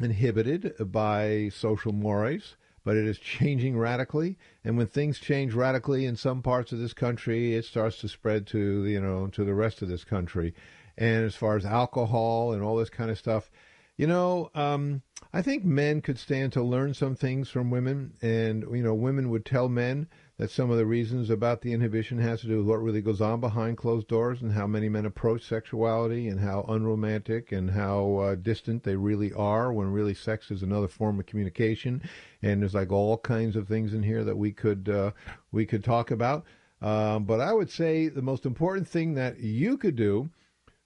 [0.00, 4.36] inhibited by social mores but it is changing radically.
[4.62, 8.46] And when things change radically in some parts of this country, it starts to spread
[8.48, 10.54] to you know to the rest of this country.
[10.96, 13.50] And as far as alcohol and all this kind of stuff,
[13.96, 15.02] you know, um,
[15.32, 19.30] I think men could stand to learn some things from women, and you know, women
[19.30, 22.66] would tell men that some of the reasons about the inhibition has to do with
[22.66, 26.64] what really goes on behind closed doors and how many men approach sexuality and how
[26.68, 31.26] unromantic and how uh, distant they really are when really sex is another form of
[31.26, 32.02] communication.
[32.42, 35.12] And there's like all kinds of things in here that we could uh,
[35.52, 36.44] we could talk about.
[36.82, 40.30] Um, but I would say the most important thing that you could do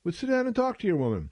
[0.04, 1.30] would sit down and talk to your woman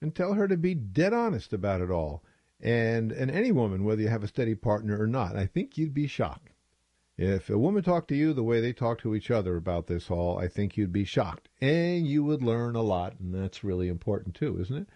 [0.00, 2.22] and tell her to be dead honest about it all.
[2.60, 5.92] And and any woman, whether you have a steady partner or not, I think you'd
[5.92, 6.52] be shocked.
[7.22, 10.10] If a woman talked to you the way they talk to each other about this
[10.10, 11.50] all, I think you'd be shocked.
[11.60, 14.86] And you would learn a lot, and that's really important too, isn't it?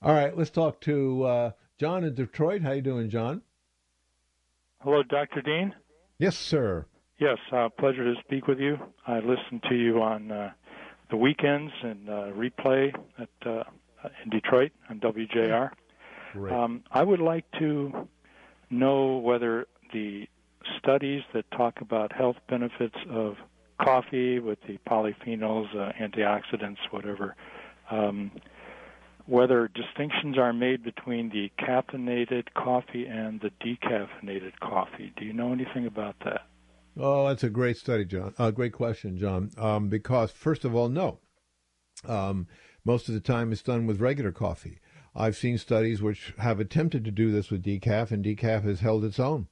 [0.00, 2.62] All right, let's talk to uh, John in Detroit.
[2.62, 3.42] How you doing, John?
[4.80, 5.42] Hello, Dr.
[5.42, 5.74] Dean.
[6.18, 6.86] Yes, sir.
[7.18, 8.78] Yes, uh, pleasure to speak with you.
[9.06, 10.52] I listen to you on uh,
[11.10, 13.64] the weekends and uh, replay at uh,
[14.24, 15.70] in Detroit on WJR.
[16.50, 18.08] Um, I would like to
[18.70, 20.28] know whether the
[20.78, 23.36] studies that talk about health benefits of
[23.80, 27.36] coffee with the polyphenols, uh, antioxidants, whatever,
[27.90, 28.30] um,
[29.26, 35.12] whether distinctions are made between the caffeinated coffee and the decaffeinated coffee.
[35.16, 36.42] Do you know anything about that?
[36.96, 38.34] Oh, that's a great study, John.
[38.38, 39.50] Uh, great question, John.
[39.56, 41.20] Um, because first of all, no.
[42.06, 42.46] Um,
[42.84, 44.80] most of the time, it's done with regular coffee.
[45.14, 49.04] I've seen studies which have attempted to do this with decaf, and decaf has held
[49.04, 49.48] its own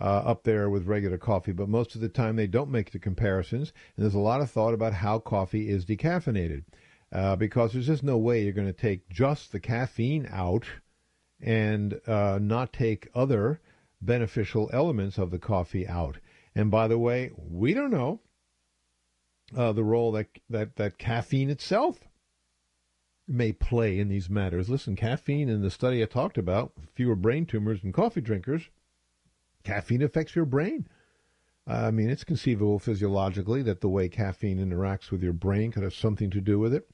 [0.00, 2.98] uh, up there with regular coffee, but most of the time they don't make the
[2.98, 3.72] comparisons.
[3.96, 6.64] And there's a lot of thought about how coffee is decaffeinated
[7.12, 10.66] uh, because there's just no way you're going to take just the caffeine out
[11.40, 13.60] and uh, not take other
[14.00, 16.18] beneficial elements of the coffee out.
[16.54, 18.20] And by the way, we don't know
[19.56, 22.00] uh, the role that, that, that caffeine itself
[23.28, 24.68] may play in these matters.
[24.68, 28.68] Listen, caffeine in the study I talked about, fewer brain tumors in coffee drinkers,
[29.62, 30.86] caffeine affects your brain.
[31.66, 35.94] I mean, it's conceivable physiologically that the way caffeine interacts with your brain could have
[35.94, 36.88] something to do with it.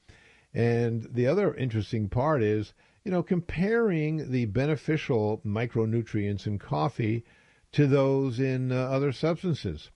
[0.53, 7.23] And the other interesting part is, you know, comparing the beneficial micronutrients in coffee
[7.71, 9.91] to those in uh, other substances.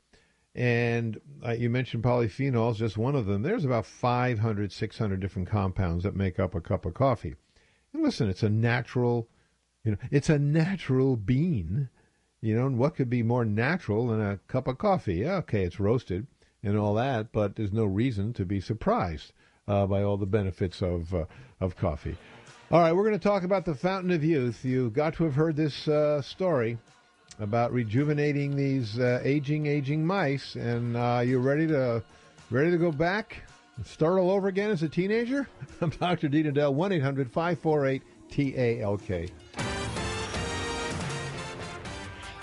[0.55, 3.41] And uh, you mentioned polyphenols, just one of them.
[3.41, 7.36] There's about 500, 600 different compounds that make up a cup of coffee.
[7.91, 9.27] And listen, it's a natural,
[9.83, 11.89] you know, it's a natural bean
[12.43, 15.15] you know, and what could be more natural than a cup of coffee?
[15.15, 16.27] Yeah, okay, it's roasted
[16.62, 19.32] and all that, but there's no reason to be surprised
[19.65, 21.23] uh, by all the benefits of uh,
[21.62, 22.17] of coffee.
[22.69, 24.65] All right, we're going to talk about the fountain of youth.
[24.65, 26.77] You've got to have heard this uh, story
[27.39, 32.03] about rejuvenating these uh, aging, aging mice, and uh, you ready to
[32.51, 33.38] ready to go back
[33.77, 35.47] and start all over again as a teenager?
[35.82, 36.27] I'm Dr.
[36.27, 39.32] Dean Edell, one 548 TALK.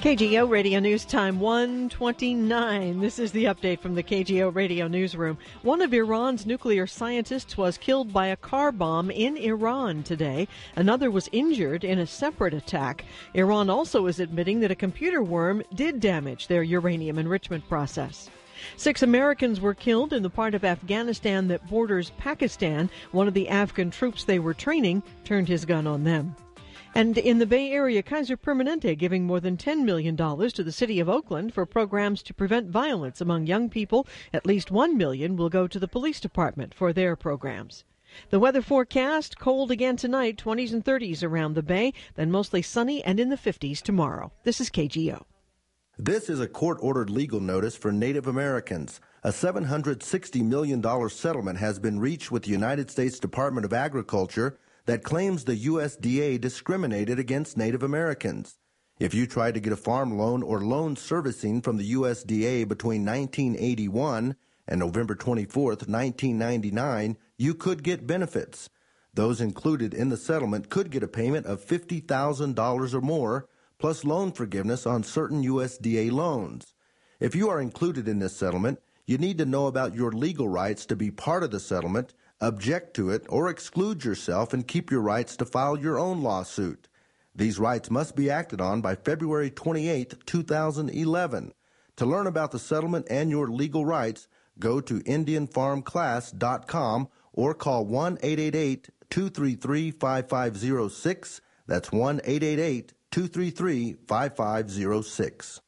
[0.01, 3.01] KGO Radio News Time 129.
[3.01, 5.37] This is the update from the KGO Radio Newsroom.
[5.61, 10.49] One of Iran's nuclear scientists was killed by a car bomb in Iran today.
[10.75, 13.05] Another was injured in a separate attack.
[13.35, 18.31] Iran also is admitting that a computer worm did damage their uranium enrichment process.
[18.79, 22.89] Six Americans were killed in the part of Afghanistan that borders Pakistan.
[23.13, 26.35] One of the Afghan troops they were training turned his gun on them.
[26.95, 30.99] And in the Bay Area, Kaiser Permanente giving more than $10 million to the city
[30.99, 34.09] of Oakland for programs to prevent violence among young people.
[34.33, 37.85] At least 1 million will go to the police department for their programs.
[38.31, 43.05] The weather forecast cold again tonight, 20s and 30s around the bay, then mostly sunny
[43.05, 44.33] and in the 50s tomorrow.
[44.43, 45.23] This is KGO.
[45.97, 49.01] This is a court ordered legal notice for Native Americans.
[49.23, 54.59] A $760 million settlement has been reached with the United States Department of Agriculture
[54.91, 58.59] that claims the USDA discriminated against Native Americans.
[58.99, 63.05] If you tried to get a farm loan or loan servicing from the USDA between
[63.05, 64.35] 1981
[64.67, 68.69] and November 24, 1999, you could get benefits.
[69.15, 73.49] Those included in the settlement could get a payment of $50,000 or more,
[73.79, 76.75] plus loan forgiveness on certain USDA loans.
[77.21, 80.85] If you are included in this settlement, you need to know about your legal rights
[80.87, 85.01] to be part of the settlement object to it, or exclude yourself and keep your
[85.01, 86.89] rights to file your own lawsuit.
[87.35, 91.53] These rights must be acted on by February 28, 2011.
[91.97, 94.27] To learn about the settlement and your legal rights,
[94.59, 101.41] go to IndianFarmClass.com or call 1 888 233 5506.
[101.67, 105.61] That's 1 888 233 5506.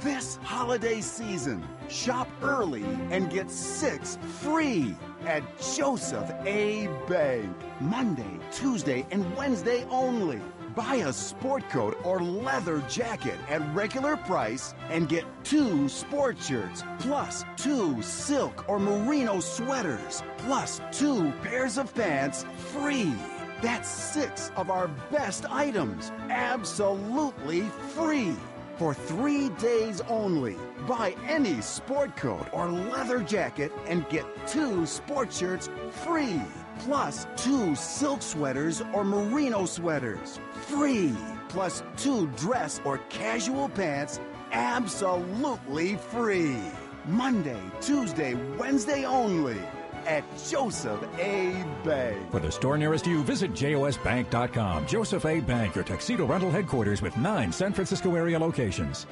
[0.00, 6.88] This holiday season, shop early and get six free at Joseph A.
[7.08, 7.56] Bank.
[7.80, 10.40] Monday, Tuesday, and Wednesday only.
[10.74, 16.82] Buy a sport coat or leather jacket at regular price and get two sport shirts,
[16.98, 23.14] plus two silk or merino sweaters, plus two pairs of pants free.
[23.62, 27.62] That's six of our best items, absolutely
[27.94, 28.36] free
[28.76, 30.56] for three days only.
[30.86, 35.68] Buy any sport coat or leather jacket and get two sport shirts
[36.04, 36.40] free.
[36.80, 41.14] Plus two silk sweaters or merino sweaters free.
[41.48, 44.20] Plus two dress or casual pants
[44.52, 46.58] absolutely free.
[47.06, 49.60] Monday, Tuesday, Wednesday only
[50.06, 51.64] at Joseph A.
[51.84, 52.30] Bank.
[52.30, 54.86] For the store nearest you, visit josbank.com.
[54.86, 55.40] Joseph A.
[55.40, 59.06] Bank, your tuxedo rental headquarters with nine San Francisco area locations.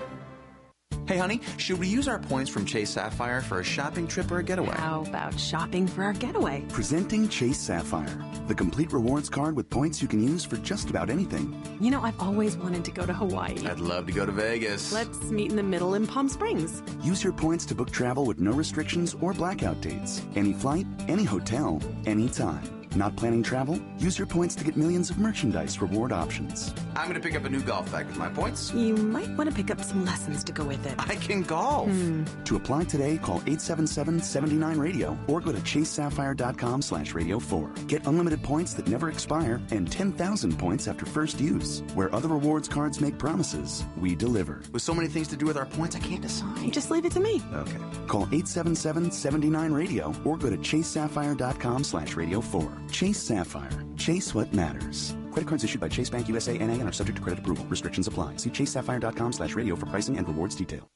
[1.13, 4.39] Hey, honey, should we use our points from Chase Sapphire for a shopping trip or
[4.39, 4.75] a getaway?
[4.79, 6.65] How about shopping for our getaway?
[6.71, 11.11] Presenting Chase Sapphire, the complete rewards card with points you can use for just about
[11.11, 11.63] anything.
[11.83, 13.59] You know, I've always wanted to go to Hawaii.
[13.67, 14.91] I'd love to go to Vegas.
[14.91, 16.83] Let's meet in the middle in Palm Springs.
[17.03, 20.23] Use your points to book travel with no restrictions or blackout dates.
[20.35, 22.82] Any flight, any hotel, anytime.
[22.95, 23.81] Not planning travel?
[23.99, 26.75] Use your points to get millions of merchandise reward options.
[26.95, 28.73] I'm going to pick up a new golf bag with my points.
[28.75, 30.95] You might want to pick up some lessons to go with it.
[30.99, 31.89] I can golf.
[31.89, 32.25] Hmm.
[32.45, 37.71] To apply today, call 877-79-RADIO or go to chasesapphire.com slash radio 4.
[37.87, 41.83] Get unlimited points that never expire and 10,000 points after first use.
[41.95, 44.61] Where other rewards cards make promises, we deliver.
[44.73, 46.71] With so many things to do with our points, I can't decide.
[46.73, 47.41] Just leave it to me.
[47.55, 47.79] Okay.
[48.07, 52.82] Call 877-79-RADIO or go to chasesapphire.com slash radio 4.
[52.91, 53.71] Chase Sapphire.
[53.97, 55.17] Chase what matters.
[55.33, 57.65] Credit cards issued by Chase Bank USA NA and are subject to credit approval.
[57.67, 58.37] Restrictions apply.
[58.37, 60.89] See chasesapphire.com slash radio for pricing and rewards detail.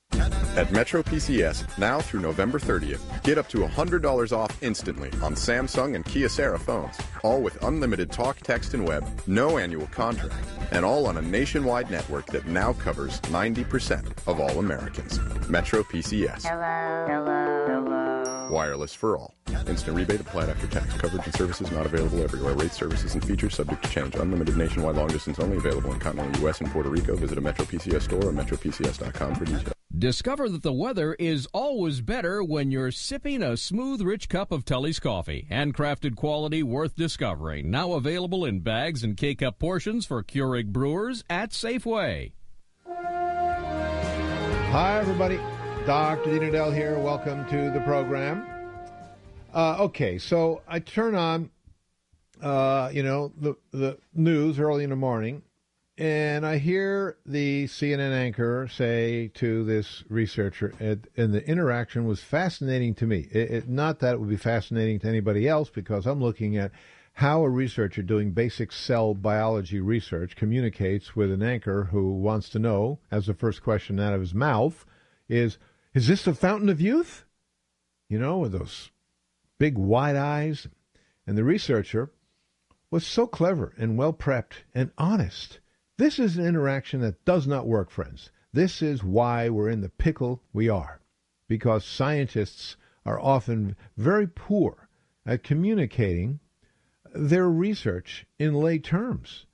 [0.56, 5.94] At Metro PCS, now through November 30th, get up to $100 off instantly on Samsung
[5.94, 6.96] and Kyocera phones.
[7.22, 10.34] All with unlimited talk, text, and web, no annual contract,
[10.70, 15.20] and all on a nationwide network that now covers 90% of all Americans.
[15.48, 16.42] Metro PCS.
[16.46, 17.06] Hello.
[17.06, 17.45] Hello.
[18.46, 18.58] Hello.
[18.58, 19.34] Wireless for all.
[19.66, 20.92] Instant rebate applied after tax.
[20.94, 22.54] Coverage and services not available everywhere.
[22.54, 24.14] Rates, services, and features subject to change.
[24.14, 26.60] Unlimited nationwide long distance only available in continental U.S.
[26.60, 27.16] and Puerto Rico.
[27.16, 29.72] Visit a Metro PCS store or metropcs.com for details.
[29.96, 34.64] Discover that the weather is always better when you're sipping a smooth, rich cup of
[34.64, 35.48] Tully's coffee.
[35.50, 37.70] Handcrafted quality worth discovering.
[37.70, 42.32] Now available in bags and K-Cup portions for Keurig brewers at Safeway.
[44.68, 45.40] Hi, everybody.
[45.86, 46.30] Dr.
[46.30, 46.98] Edell here.
[46.98, 48.44] Welcome to the program.
[49.54, 51.50] Uh, okay, so I turn on,
[52.42, 55.42] uh, you know, the the news early in the morning,
[55.96, 62.20] and I hear the CNN anchor say to this researcher, and, and the interaction was
[62.20, 63.28] fascinating to me.
[63.30, 66.72] It, it, not that it would be fascinating to anybody else, because I'm looking at
[67.12, 72.58] how a researcher doing basic cell biology research communicates with an anchor who wants to
[72.58, 74.84] know, as the first question out of his mouth,
[75.28, 75.58] is
[75.96, 77.24] Is this the fountain of youth?
[78.10, 78.90] You know, with those
[79.58, 80.68] big wide eyes.
[81.26, 82.12] And the researcher
[82.90, 85.58] was so clever and well prepped and honest.
[85.96, 88.30] This is an interaction that does not work, friends.
[88.52, 91.00] This is why we're in the pickle we are,
[91.48, 92.76] because scientists
[93.06, 94.90] are often very poor
[95.24, 96.40] at communicating
[97.14, 99.46] their research in lay terms.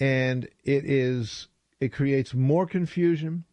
[0.00, 1.46] And it is
[1.78, 3.44] it creates more confusion.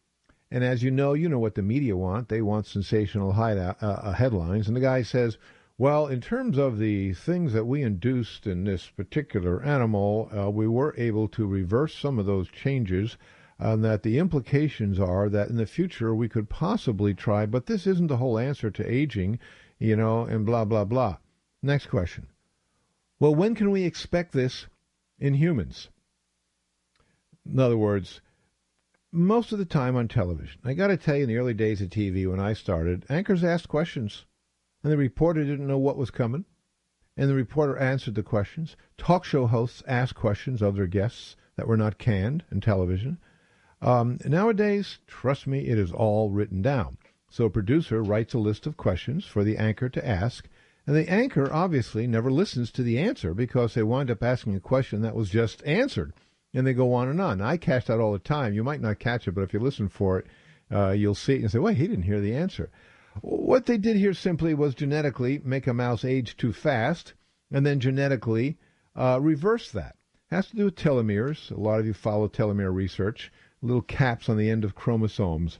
[0.52, 2.30] And as you know, you know what the media want.
[2.30, 4.68] They want sensational uh, uh, headlines.
[4.68, 5.38] And the guy says,
[5.78, 10.68] well, in terms of the things that we induced in this particular animal, uh, we
[10.68, 13.18] were able to reverse some of those changes.
[13.60, 17.86] And that the implications are that in the future we could possibly try, but this
[17.86, 19.38] isn't the whole answer to aging,
[19.78, 21.18] you know, and blah, blah, blah.
[21.62, 22.28] Next question.
[23.20, 24.68] Well, when can we expect this
[25.20, 25.89] in humans?
[27.45, 28.22] In other words,
[29.12, 31.82] most of the time on television, I got to tell you, in the early days
[31.82, 34.26] of TV when I started, anchors asked questions,
[34.84, 36.45] and the reporter didn't know what was coming,
[37.18, 38.76] and the reporter answered the questions.
[38.97, 43.18] Talk show hosts asked questions of their guests that were not canned in television.
[43.82, 46.97] Um, nowadays, trust me, it is all written down.
[47.32, 50.47] So a producer writes a list of questions for the anchor to ask,
[50.86, 54.60] and the anchor obviously never listens to the answer because they wind up asking a
[54.60, 56.14] question that was just answered.
[56.54, 57.38] And they go on and on.
[57.38, 58.54] Now, I catch that all the time.
[58.54, 60.26] You might not catch it, but if you listen for it,
[60.72, 62.70] uh, you'll see it and say, wait, he didn't hear the answer.
[63.22, 67.14] What they did here simply was genetically make a mouse age too fast
[67.52, 68.58] and then genetically
[68.95, 69.95] uh, reverse that.
[70.32, 71.52] It has to do with telomeres.
[71.52, 73.32] A lot of you follow telomere research,
[73.62, 75.60] little caps on the end of chromosomes.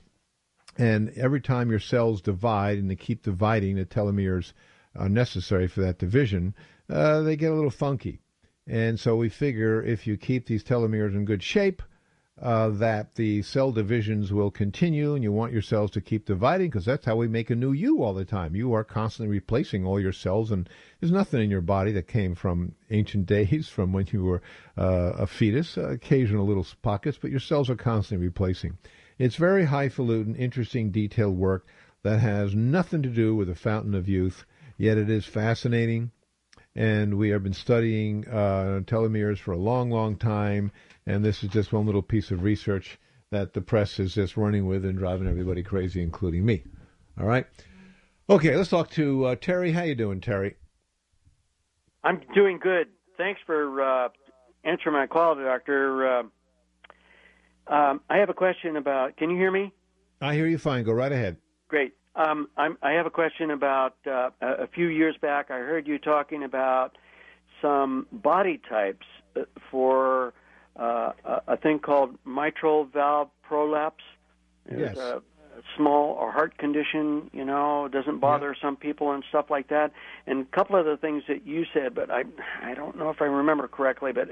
[0.78, 4.52] And every time your cells divide and they keep dividing, the telomeres
[4.94, 6.54] are necessary for that division,
[6.88, 8.20] uh, they get a little funky.
[8.70, 11.82] And so we figure if you keep these telomeres in good shape,
[12.40, 16.68] uh, that the cell divisions will continue, and you want your cells to keep dividing
[16.68, 18.54] because that's how we make a new you all the time.
[18.54, 20.68] You are constantly replacing all your cells, and
[21.00, 24.40] there's nothing in your body that came from ancient days, from when you were
[24.78, 25.76] uh, a fetus.
[25.76, 28.78] Uh, occasional little pockets, but your cells are constantly replacing.
[29.18, 31.66] It's very highfalutin, interesting, detailed work
[32.04, 34.44] that has nothing to do with the fountain of youth
[34.80, 36.10] Yet it is fascinating,
[36.80, 40.72] and we have been studying uh, telomeres for a long, long time.
[41.06, 42.98] And this is just one little piece of research
[43.30, 46.64] that the press is just running with and driving everybody crazy, including me.
[47.20, 47.44] All right.
[48.30, 49.72] Okay, let's talk to uh, Terry.
[49.72, 50.56] How you doing, Terry?
[52.02, 52.86] I'm doing good.
[53.18, 54.08] Thanks for uh,
[54.64, 56.08] answering my call, Doctor.
[56.08, 56.22] Uh,
[57.66, 59.18] um, I have a question about.
[59.18, 59.74] Can you hear me?
[60.22, 60.84] I hear you fine.
[60.84, 61.36] Go right ahead.
[61.68, 61.92] Great.
[62.16, 65.50] Um, i have a question about uh, a few years back.
[65.50, 66.98] I heard you talking about
[67.62, 69.06] some body types
[69.36, 70.34] uh, for
[70.76, 71.12] uh,
[71.46, 74.04] a thing called mitral valve prolapse.
[74.70, 74.96] Yes.
[74.96, 75.22] A
[75.76, 78.62] small or heart condition, you know, doesn't bother yeah.
[78.62, 79.92] some people and stuff like that.
[80.26, 82.24] And a couple of the things that you said, but I
[82.62, 84.28] I don't know if I remember correctly, but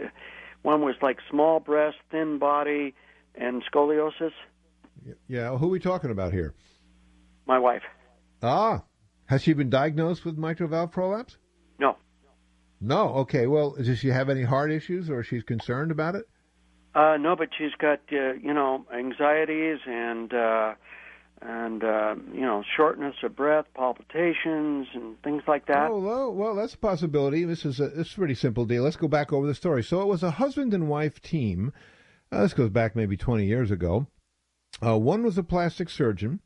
[0.62, 2.95] one was like small breast, thin body,
[3.35, 4.33] and scoliosis.
[5.29, 6.55] Yeah, who are we talking about here?
[7.49, 7.82] My wife.
[8.42, 8.84] Ah,
[9.26, 11.38] has she been diagnosed with mitral valve prolapse?
[11.80, 11.96] No.
[12.80, 13.09] No.
[13.14, 13.46] Okay.
[13.46, 16.28] Well, does she have any heart issues, or she's concerned about it?
[16.94, 20.74] Uh, no, but she's got uh, you know anxieties and uh,
[21.42, 25.90] and uh, you know shortness of breath, palpitations, and things like that.
[25.90, 27.44] Oh well, well, that's a possibility.
[27.44, 28.84] This is a this is a pretty simple deal.
[28.84, 29.82] Let's go back over the story.
[29.82, 31.72] So it was a husband and wife team.
[32.30, 34.07] Uh, this goes back maybe twenty years ago.
[34.84, 36.40] Uh, one was a plastic surgeon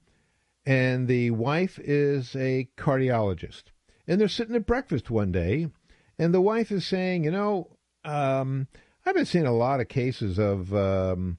[0.65, 3.65] and the wife is a cardiologist.
[4.07, 5.69] And they're sitting at breakfast one day,
[6.19, 8.69] and the wife is saying, You know, um,
[9.05, 10.75] I've been seeing a lot of cases of.
[10.75, 11.39] Um,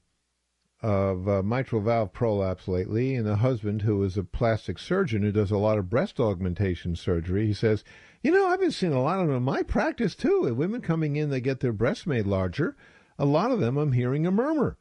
[0.83, 5.31] of uh, mitral valve prolapse lately, and the husband, who is a plastic surgeon who
[5.31, 7.85] does a lot of breast augmentation surgery, he says,
[8.21, 10.41] "You know, I've been seeing a lot of them in my practice too.
[10.41, 12.75] With women coming in, they get their breasts made larger.
[13.17, 14.77] A lot of them, I'm hearing a murmur."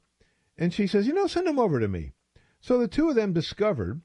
[0.59, 2.15] And she says, "You know, send them over to me."
[2.61, 4.01] So the two of them discovered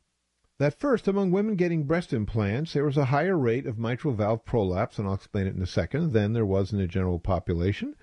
[0.60, 4.44] that first, among women getting breast implants, there was a higher rate of mitral valve
[4.44, 7.96] prolapse, and I'll explain it in a second, than there was in the general population.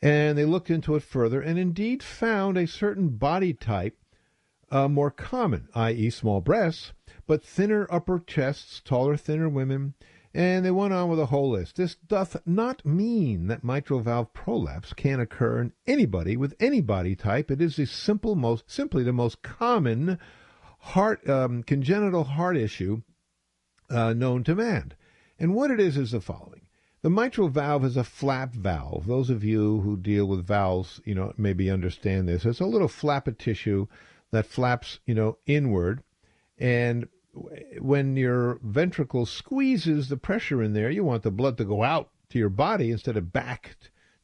[0.00, 3.98] And they looked into it further and indeed found a certain body type
[4.70, 6.92] uh, more common, i.e., small breasts,
[7.26, 9.94] but thinner upper chests, taller, thinner women,
[10.34, 11.76] and they went on with a whole list.
[11.76, 17.16] This doth not mean that mitral valve prolapse can occur in anybody with any body
[17.16, 17.50] type.
[17.50, 20.18] It is the simple, most simply the most common
[20.86, 23.02] heart um, congenital heart issue
[23.90, 24.92] uh, known to man.
[25.38, 26.62] And what it is is the following:
[27.02, 29.06] The mitral valve is a flap valve.
[29.06, 32.44] Those of you who deal with valves, you know, maybe understand this.
[32.44, 33.86] It's a little flap of tissue
[34.30, 36.02] that flaps, you know, inward.
[36.58, 37.08] And
[37.80, 42.10] when your ventricle squeezes the pressure in there, you want the blood to go out
[42.30, 43.76] to your body instead of back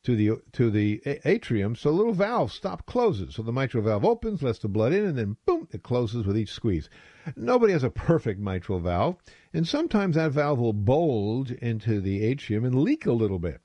[0.04, 1.76] to the to the atrium.
[1.76, 3.34] So the little valve stop closes.
[3.34, 6.36] So the mitral valve opens, lets the blood in, and then boom, it closes with
[6.36, 6.90] each squeeze.
[7.36, 9.16] Nobody has a perfect mitral valve,
[9.52, 13.60] and sometimes that valve will bulge into the atrium and leak a little bit,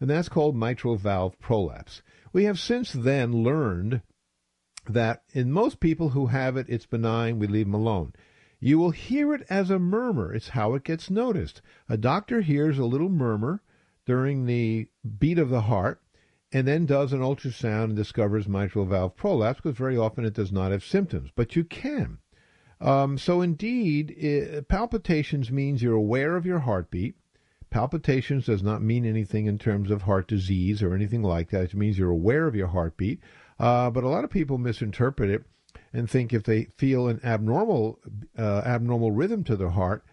[0.00, 2.02] and that's called mitral valve prolapse.
[2.32, 4.02] We have since then learned
[4.88, 7.38] that in most people who have it, it's benign.
[7.38, 8.12] We leave them alone.
[8.60, 10.32] You will hear it as a murmur.
[10.32, 11.60] It's how it gets noticed.
[11.88, 13.62] A doctor hears a little murmur
[14.06, 14.88] during the
[15.18, 16.02] beat of the heart
[16.52, 20.52] and then does an ultrasound and discovers mitral valve prolapse because very often it does
[20.52, 22.18] not have symptoms, but you can.
[22.80, 27.14] Um, so, indeed, it, palpitations means you're aware of your heartbeat.
[27.70, 31.62] Palpitations does not mean anything in terms of heart disease or anything like that.
[31.62, 33.20] It means you're aware of your heartbeat.
[33.58, 35.44] Uh, but a lot of people misinterpret it
[35.92, 37.98] and think if they feel an abnormal
[38.36, 40.04] uh, abnormal rhythm to their heart,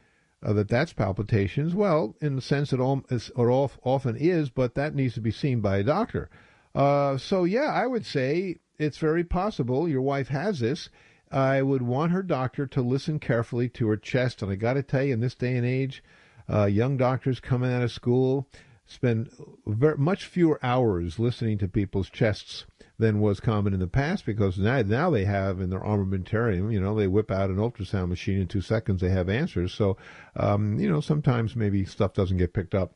[0.44, 1.76] uh, that that's palpitations.
[1.76, 3.04] Well, in the sense it, all,
[3.36, 6.30] all often is, but that needs to be seen by a doctor.
[6.74, 10.90] Uh, so yeah, I would say it's very possible your wife has this.
[11.32, 14.84] I would want her doctor to listen carefully to her chest, and I got to
[14.84, 16.04] tell you, in this day and age,
[16.52, 18.48] uh, young doctors coming out of school
[18.88, 19.30] spend
[19.68, 22.66] very, much fewer hours listening to people's chests
[23.00, 26.82] than was common in the past because now, now they have in their armamentarium, you
[26.82, 29.74] know, they whip out an ultrasound machine in two seconds, they have answers.
[29.74, 29.98] So,
[30.36, 32.94] um, you know, sometimes maybe stuff doesn't get picked up.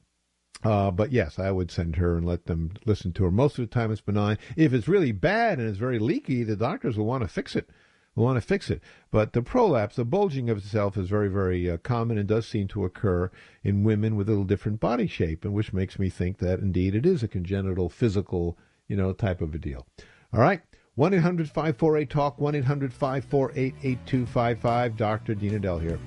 [0.61, 3.31] Uh, but yes, I would send her and let them listen to her.
[3.31, 4.37] Most of the time it's benign.
[4.55, 7.69] If it's really bad and it's very leaky, the doctors will want to fix it.
[8.15, 8.81] Will want to fix it.
[9.09, 12.67] But the prolapse, the bulging of itself, is very, very uh, common and does seem
[12.69, 13.31] to occur
[13.63, 16.93] in women with a little different body shape, and which makes me think that indeed
[16.93, 18.57] it is a congenital physical
[18.87, 19.85] you know, type of a deal.
[20.33, 20.61] All right.
[20.95, 24.97] 1 800 548 TALK, 1 800 548 8255.
[24.97, 25.35] Dr.
[25.35, 25.99] Dean Edell here.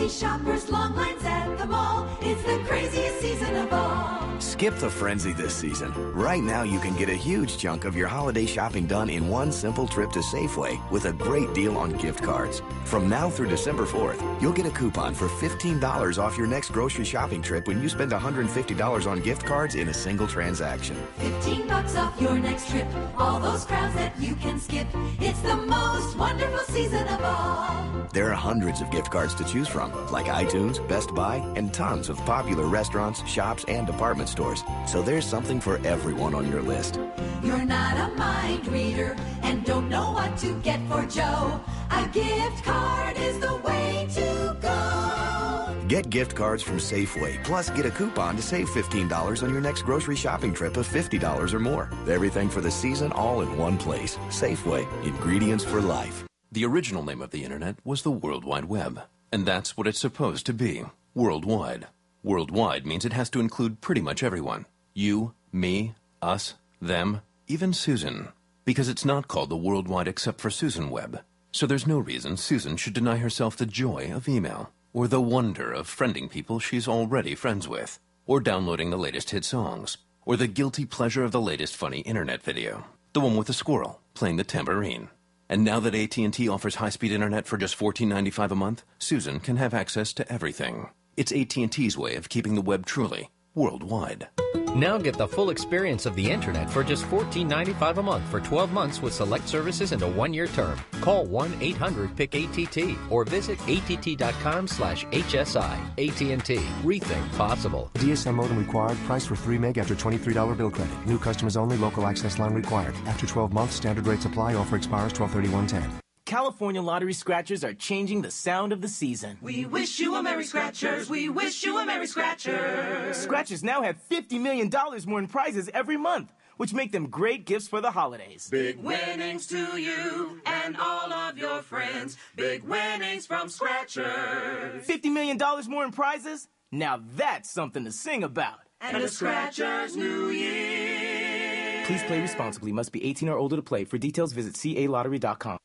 [0.00, 2.06] Busy shoppers, long lines at the mall.
[2.22, 4.40] It's the craziest season of all.
[4.40, 5.92] Skip the frenzy this season.
[6.14, 9.52] Right now, you can get a huge chunk of your holiday shopping done in one
[9.52, 12.62] simple trip to Safeway with a great deal on gift cards.
[12.84, 17.04] From now through December 4th, you'll get a coupon for $15 off your next grocery
[17.04, 20.96] shopping trip when you spend $150 on gift cards in a single transaction.
[21.18, 22.86] 15 bucks off your next trip.
[23.18, 24.86] All those crowds that you can skip.
[25.20, 27.80] It's the most wonderful season of all.
[28.12, 32.08] There are hundreds of gift cards to choose from, like iTunes, Best Buy, and tons
[32.08, 34.62] of popular restaurants, shops, and department stores.
[34.86, 36.98] So there's something for everyone on your list.
[37.42, 41.60] You're not a mind reader and don't know what to get for Joe.
[41.90, 45.86] A gift card is the way to go.
[45.88, 49.82] Get gift cards from Safeway, plus get a coupon to save $15 on your next
[49.82, 51.90] grocery shopping trip of $50 or more.
[52.06, 54.16] Everything for the season all in one place.
[54.28, 56.24] Safeway, ingredients for life.
[56.52, 59.02] The original name of the Internet was the World Wide Web,
[59.32, 61.86] and that's what it's supposed to be worldwide.
[62.22, 68.28] Worldwide means it has to include pretty much everyone you, me, us, them, even Susan.
[68.64, 71.22] Because it's not called the Worldwide except for Susan Web.
[71.52, 75.72] So there's no reason Susan should deny herself the joy of email, or the wonder
[75.72, 80.46] of friending people she's already friends with, or downloading the latest hit songs, or the
[80.46, 84.44] guilty pleasure of the latest funny internet video, the one with the squirrel playing the
[84.44, 85.08] tambourine.
[85.50, 89.74] And now that AT&T offers high-speed internet for just $14.95 a month, Susan can have
[89.74, 90.88] access to everything.
[91.16, 94.28] It's AT&T's way of keeping the web truly worldwide.
[94.74, 98.72] Now get the full experience of the internet for just $14.95 a month for 12
[98.72, 100.78] months with select services and a one-year term.
[101.00, 105.76] Call 1-800-PIC-ATT or visit att.com slash HSI.
[105.98, 106.56] AT&T.
[106.82, 107.90] Rethink possible.
[107.94, 108.96] DSL modem required.
[108.98, 111.06] Price for 3 meg after $23 bill credit.
[111.06, 111.76] New customers only.
[111.76, 112.94] Local access line required.
[113.06, 114.54] After 12 months, standard rate supply.
[114.54, 115.99] Offer expires 123110.
[116.24, 119.38] California lottery scratchers are changing the sound of the season.
[119.40, 121.10] We wish you a Merry Scratchers.
[121.10, 123.16] We wish you a Merry Scratchers.
[123.16, 124.70] Scratchers now have $50 million
[125.06, 128.48] more in prizes every month, which make them great gifts for the holidays.
[128.50, 132.16] Big winnings to you and all of your friends.
[132.36, 134.86] Big winnings from Scratchers.
[134.86, 136.48] $50 million more in prizes?
[136.70, 138.60] Now that's something to sing about.
[138.80, 141.84] And a Scratchers New Year.
[141.86, 142.70] Please play responsibly.
[142.70, 143.84] Must be 18 or older to play.
[143.84, 145.58] For details, visit calottery.com.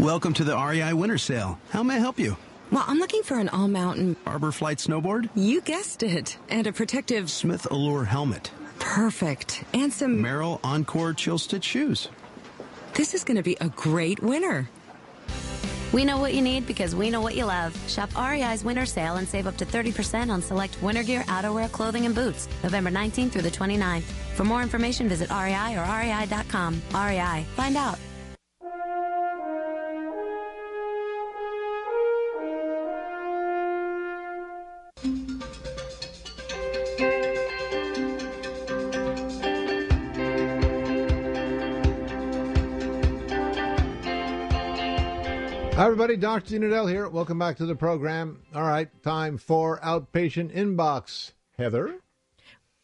[0.00, 1.58] Welcome to the REI Winter Sale.
[1.70, 2.36] How may I help you?
[2.70, 5.28] Well, I'm looking for an all mountain Arbor Flight snowboard?
[5.34, 6.38] You guessed it.
[6.48, 8.52] And a protective Smith Allure helmet.
[8.78, 9.64] Perfect.
[9.74, 12.10] And some Merrell Encore chill stitch shoes.
[12.94, 14.70] This is going to be a great winter.
[15.92, 17.76] We know what you need because we know what you love.
[17.90, 22.06] Shop REI's winter sale and save up to 30% on select winter gear, outerwear, clothing,
[22.06, 22.46] and boots.
[22.62, 24.02] November 19th through the 29th.
[24.36, 26.80] For more information, visit REI or REI.com.
[26.94, 27.44] REI.
[27.56, 27.98] Find out.
[45.88, 46.16] Everybody.
[46.18, 46.50] Dr.
[46.50, 47.08] Dean Edell here.
[47.08, 48.42] Welcome back to the program.
[48.54, 51.32] All right, time for Outpatient Inbox.
[51.56, 51.94] Heather?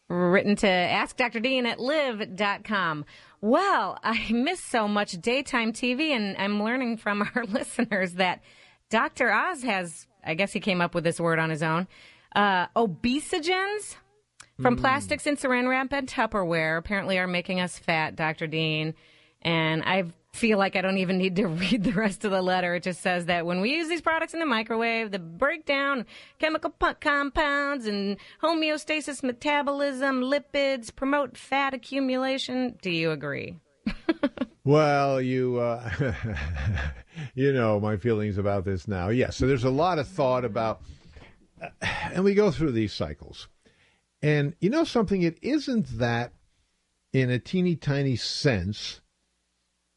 [0.09, 3.05] Written to AskDrDean at live.com.
[3.41, 8.41] Well, I miss so much daytime TV, and I'm learning from our listeners that
[8.89, 9.31] Dr.
[9.31, 11.87] Oz has, I guess he came up with this word on his own,
[12.35, 13.97] uh, obesogens
[14.59, 14.81] from Mm.
[14.81, 18.47] plastics in saran wrap and Tupperware apparently are making us fat, Dr.
[18.47, 18.95] Dean.
[19.43, 22.75] And I feel like I don't even need to read the rest of the letter.
[22.75, 26.05] It just says that when we use these products in the microwave, the breakdown
[26.39, 32.77] chemical compounds and homeostasis metabolism, lipids promote fat accumulation.
[32.81, 33.57] Do you agree?
[34.65, 35.91] Well, you uh,
[37.35, 39.09] you know my feelings about this now.
[39.09, 40.81] Yes, so there's a lot of thought about,
[41.81, 43.47] and we go through these cycles,
[44.23, 45.21] and you know something.
[45.21, 46.33] It isn't that,
[47.13, 49.01] in a teeny tiny sense,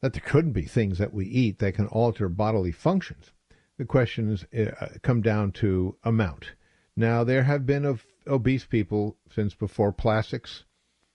[0.01, 3.31] that there couldn't be things that we eat that can alter bodily functions.
[3.77, 6.53] The questions uh, come down to amount.
[6.95, 10.65] Now there have been of obese people since before plastics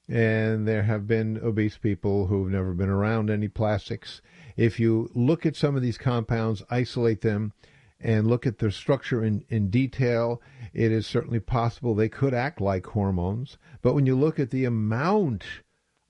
[0.09, 4.21] and there have been obese people who've never been around any plastics.
[4.57, 7.53] If you look at some of these compounds, isolate them,
[8.01, 10.43] and look at their structure in, in detail,
[10.75, 13.57] it is certainly possible they could act like hormones.
[13.81, 15.45] But when you look at the amount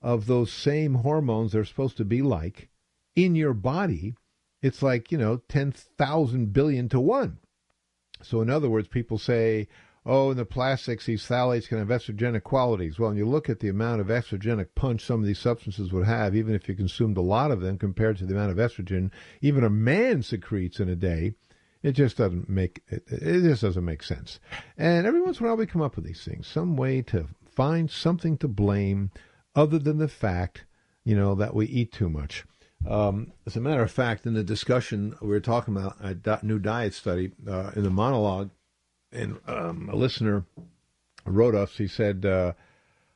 [0.05, 2.69] of those same hormones they're supposed to be like
[3.15, 4.13] in your body,
[4.61, 7.39] it's like, you know, 10,000 billion to one.
[8.21, 9.67] So, in other words, people say,
[10.05, 12.99] oh, in the plastics, these phthalates can have estrogenic qualities.
[12.99, 16.05] Well, when you look at the amount of estrogenic punch some of these substances would
[16.05, 19.09] have, even if you consumed a lot of them compared to the amount of estrogen
[19.41, 21.33] even a man secretes in a day,
[21.81, 24.39] it just doesn't make it, it just doesn't make sense.
[24.77, 27.27] And every once in a while we come up with these things, some way to
[27.55, 29.09] find something to blame
[29.55, 30.65] other than the fact,
[31.03, 32.43] you know, that we eat too much.
[32.87, 36.59] Um, as a matter of fact, in the discussion we were talking about a new
[36.59, 38.51] diet study uh, in the monologue,
[39.11, 40.45] and um, a listener
[41.25, 41.77] wrote us.
[41.77, 42.53] He said, uh,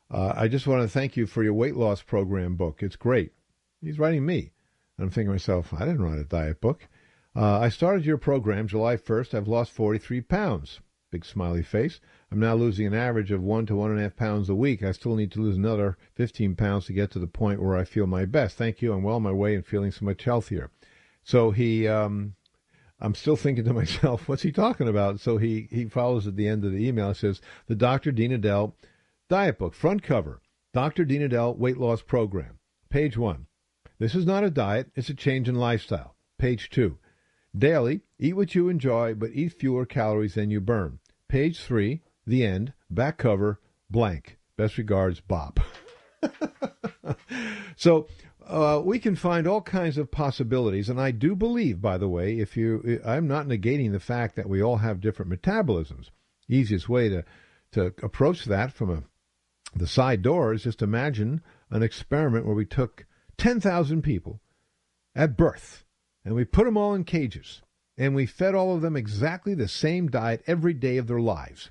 [0.09, 2.81] uh, "I just want to thank you for your weight loss program book.
[2.81, 3.33] It's great."
[3.81, 4.51] He's writing me.
[4.97, 6.87] And I'm thinking to myself, I didn't write a diet book.
[7.35, 9.33] Uh, I started your program July 1st.
[9.33, 10.79] I've lost 43 pounds.
[11.11, 11.99] Big smiley face.
[12.32, 14.84] I'm now losing an average of one to one and a half pounds a week.
[14.84, 17.84] I still need to lose another 15 pounds to get to the point where I
[17.84, 18.55] feel my best.
[18.55, 18.93] Thank you.
[18.93, 20.69] I'm well on my way and feeling so much healthier.
[21.23, 22.36] So he, um,
[22.99, 25.19] I'm still thinking to myself, what's he talking about?
[25.19, 27.09] So he, he follows at the end of the email.
[27.09, 28.11] It says, the Dr.
[28.11, 28.73] Dean Edell
[29.27, 30.41] diet book, front cover,
[30.73, 31.05] Dr.
[31.05, 32.59] Dean Edell weight loss program,
[32.89, 33.47] page one.
[33.97, 36.15] This is not a diet, it's a change in lifestyle.
[36.38, 36.97] Page two.
[37.57, 40.99] Daily, eat what you enjoy, but eat fewer calories than you burn.
[41.27, 43.59] Page three, the end, back cover,
[43.89, 44.38] blank.
[44.57, 45.59] Best regards, Bob.
[47.75, 48.07] so
[48.45, 52.39] uh, we can find all kinds of possibilities, and I do believe, by the way,
[52.39, 56.09] if you, I'm not negating the fact that we all have different metabolisms.
[56.47, 57.23] Easiest way to
[57.71, 59.03] to approach that from a
[59.75, 63.05] the side door is just imagine an experiment where we took
[63.38, 64.41] ten thousand people
[65.15, 65.86] at birth
[66.25, 67.61] and we put them all in cages
[67.97, 71.69] and we fed all of them exactly the same diet every day of their lives.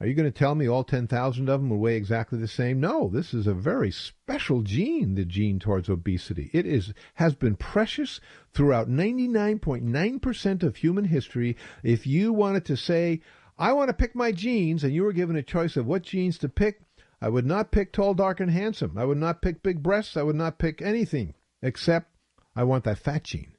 [0.00, 2.80] Are you going to tell me all 10,000 of them will weigh exactly the same?
[2.80, 6.48] No, this is a very special gene, the gene towards obesity.
[6.54, 8.18] It is has been precious
[8.54, 11.54] throughout 99.9% of human history.
[11.82, 13.20] If you wanted to say,
[13.58, 16.38] I want to pick my genes, and you were given a choice of what genes
[16.38, 16.80] to pick,
[17.20, 18.96] I would not pick tall, dark, and handsome.
[18.96, 20.16] I would not pick big breasts.
[20.16, 22.16] I would not pick anything except
[22.56, 23.52] I want that fat gene.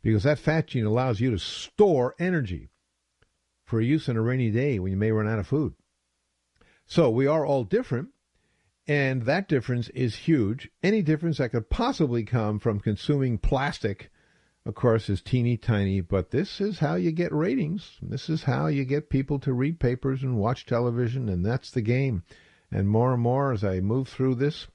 [0.00, 2.68] Because that fat gene allows you to store energy
[3.66, 5.74] for use on a rainy day when you may run out of food.
[6.86, 8.10] So we are all different,
[8.86, 10.70] and that difference is huge.
[10.82, 14.10] Any difference that could possibly come from consuming plastic,
[14.64, 17.98] of course, is teeny tiny, but this is how you get ratings.
[18.00, 21.82] This is how you get people to read papers and watch television, and that's the
[21.82, 22.22] game.
[22.70, 24.68] And more and more as I move through this,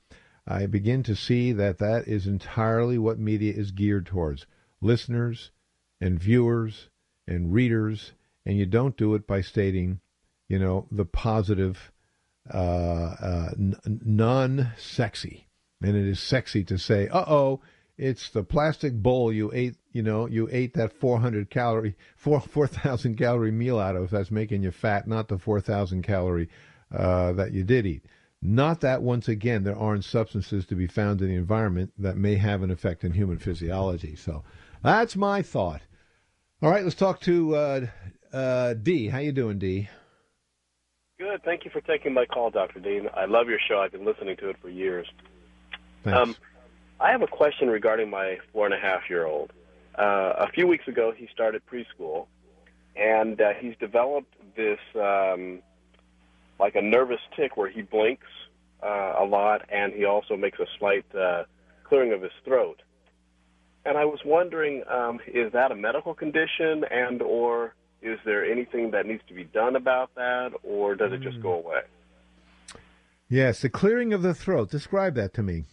[0.46, 4.48] I begin to see that that is entirely what media is geared towards
[4.82, 5.52] listeners
[6.02, 6.90] and viewers
[7.28, 8.12] and readers
[8.46, 10.00] and you don't do it by stating,
[10.48, 11.92] you know, the positive,
[12.54, 15.48] uh, uh, n- non-sexy.
[15.84, 17.62] And it is sexy to say, "Uh oh,
[17.98, 19.76] It's the plastic bowl you ate.
[19.92, 24.10] You know, you ate that 400 calorie, four 4,000 calorie meal out of.
[24.10, 26.50] That's making you fat, not the 4,000 calorie
[26.92, 28.06] uh, that you did eat.
[28.42, 32.36] Not that once again there aren't substances to be found in the environment that may
[32.36, 34.16] have an effect in human physiology.
[34.16, 34.44] So
[34.84, 35.82] that's my thought.
[36.64, 37.88] All right, let's talk to uh,
[38.34, 39.08] uh, D.
[39.08, 39.90] How you doing, D?
[41.20, 41.44] Good.
[41.44, 42.80] Thank you for taking my call, Dr.
[42.80, 43.08] Dean.
[43.16, 43.80] I love your show.
[43.80, 45.08] I've been listening to it for years.
[46.04, 46.18] Thanks.
[46.18, 46.36] Um,
[47.00, 49.52] I have a question regarding my four and a half year old.
[49.98, 52.28] Uh, a few weeks ago, he started preschool,
[52.96, 55.62] and uh, he's developed this um,
[56.60, 58.28] like a nervous tick where he blinks
[58.84, 61.44] uh, a lot, and he also makes a slight uh,
[61.84, 62.82] clearing of his throat.
[63.84, 68.92] And I was wondering, um, is that a medical condition, and or is there anything
[68.92, 71.82] that needs to be done about that, or does it just go away?
[73.30, 74.70] Yes, the clearing of the throat.
[74.70, 75.64] Describe that to me.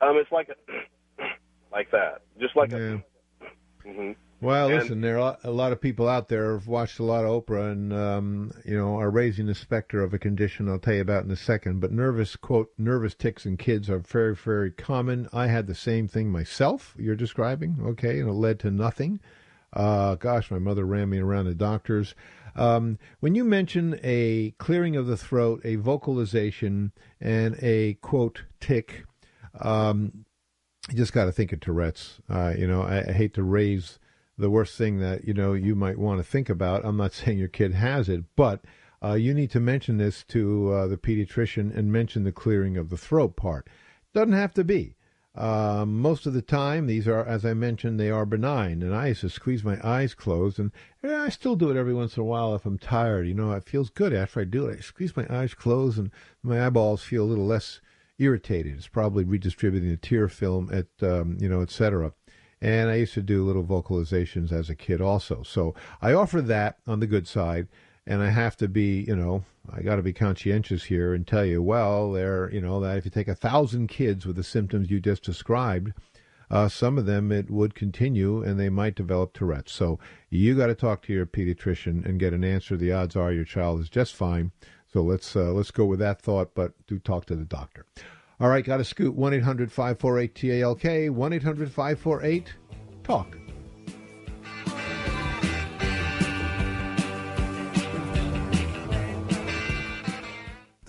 [0.00, 1.22] Um, it's like a,
[1.72, 3.02] like that, just like a.
[3.84, 7.02] hmm Well, And- listen, there are a lot of people out there who've watched a
[7.02, 10.78] lot of Oprah and, um, you know, are raising the specter of a condition I'll
[10.78, 11.80] tell you about in a second.
[11.80, 15.28] But nervous, quote, nervous ticks in kids are very, very common.
[15.32, 19.18] I had the same thing myself, you're describing, okay, and it led to nothing.
[19.76, 22.14] Uh, gosh, my mother ran me around the doctors.
[22.56, 29.04] Um, when you mention a clearing of the throat, a vocalization, and a, quote, tick,
[29.60, 30.24] um,
[30.88, 32.20] you just got to think of Tourette's.
[32.28, 33.98] Uh, you know, I, I hate to raise
[34.38, 36.84] the worst thing that you know you might want to think about.
[36.84, 38.64] I'm not saying your kid has it, but
[39.04, 42.88] uh, you need to mention this to uh, the pediatrician and mention the clearing of
[42.88, 43.68] the throat part.
[44.14, 44.95] Doesn't have to be.
[45.36, 48.82] Um, most of the time, these are, as I mentioned, they are benign.
[48.82, 50.72] And I used to squeeze my eyes closed, and
[51.04, 53.28] yeah, I still do it every once in a while if I'm tired.
[53.28, 54.78] You know, it feels good after I do it.
[54.78, 56.10] I squeeze my eyes closed, and
[56.42, 57.80] my eyeballs feel a little less
[58.18, 58.76] irritated.
[58.76, 62.14] It's probably redistributing the tear film, at um, you know, et cetera.
[62.62, 65.42] And I used to do little vocalizations as a kid also.
[65.42, 67.68] So I offer that on the good side,
[68.06, 71.44] and I have to be, you know, I got to be conscientious here and tell
[71.44, 74.90] you, well, there, you know, that if you take a thousand kids with the symptoms
[74.90, 75.92] you just described,
[76.50, 79.72] uh, some of them it would continue and they might develop Tourette's.
[79.72, 79.98] So
[80.30, 82.76] you got to talk to your pediatrician and get an answer.
[82.76, 84.52] The odds are your child is just fine.
[84.92, 87.86] So let's uh, let's go with that thought, but do talk to the doctor.
[88.38, 92.54] All right, got to scoot 1 800 548 TALK, 1 800 548
[93.02, 93.45] TALK.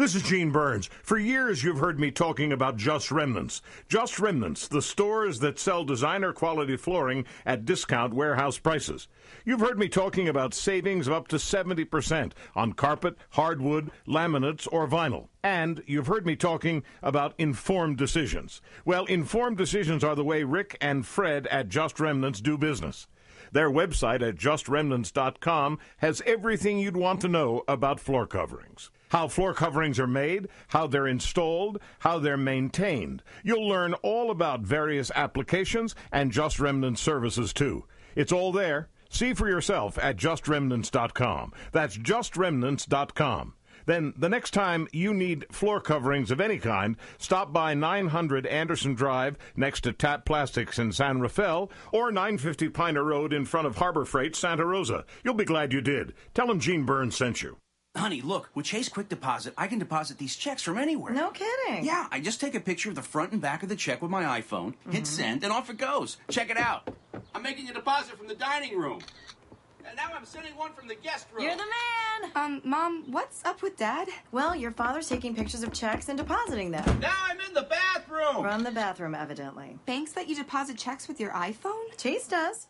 [0.08, 0.90] This is Gene Burns.
[1.04, 3.62] For years, you've heard me talking about Just Remnants.
[3.90, 9.10] Just Remnants, the stores that sell designer quality flooring at discount warehouse prices.
[9.44, 14.88] You've heard me talking about savings of up to 70% on carpet, hardwood, laminates, or
[14.88, 15.28] vinyl.
[15.44, 18.62] And you've heard me talking about informed decisions.
[18.86, 23.08] Well, informed decisions are the way Rick and Fred at Just Remnants do business.
[23.52, 28.90] Their website at justremnants.com has everything you'd want to know about floor coverings.
[29.10, 33.24] How floor coverings are made, how they're installed, how they're maintained.
[33.44, 37.86] You'll learn all about various applications and Just Remnants services too.
[38.16, 38.90] It's all there.
[39.10, 41.54] See for yourself at justremnants.com.
[41.72, 43.54] That's justremnants.com.
[43.86, 48.96] Then the next time you need floor coverings of any kind, stop by 900 Anderson
[48.96, 53.78] Drive next to Tap Plastics in San Rafael or 950 Piner Road in front of
[53.78, 55.06] Harbor Freight, Santa Rosa.
[55.24, 56.14] You'll be glad you did.
[56.34, 57.58] Tell them Gene Burns sent you.
[57.98, 61.14] Honey, look, with Chase Quick Deposit, I can deposit these checks from anywhere.
[61.14, 61.84] No kidding.
[61.84, 64.12] Yeah, I just take a picture of the front and back of the check with
[64.12, 66.18] my iPhone, hit send, and off it goes.
[66.30, 66.94] Check it out.
[67.34, 69.00] I'm making a deposit from the dining room.
[69.86, 71.46] And now I'm sending one from the guest room.
[71.46, 72.32] You're the man.
[72.36, 74.10] Um, Mom, what's up with Dad?
[74.32, 77.00] Well, your father's taking pictures of checks and depositing them.
[77.00, 78.44] Now I'm in the bathroom.
[78.44, 79.78] From the bathroom, evidently.
[79.86, 81.98] Banks let you deposit checks with your iPhone?
[81.98, 82.68] Chase does.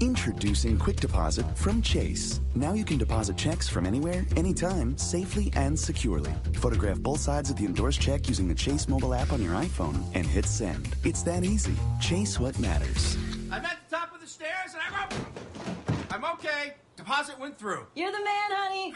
[0.00, 2.40] Introducing Quick Deposit from Chase.
[2.54, 6.32] Now you can deposit checks from anywhere, anytime, safely and securely.
[6.54, 10.00] Photograph both sides of the endorsed check using the Chase mobile app on your iPhone
[10.14, 10.94] and hit send.
[11.02, 11.74] It's that easy.
[12.00, 13.16] Chase what matters.
[13.50, 15.14] I'm at the top of the stairs and I'm up.
[16.12, 16.74] I'm okay.
[17.08, 17.86] Deposit went through.
[17.94, 18.94] You're the man, honey.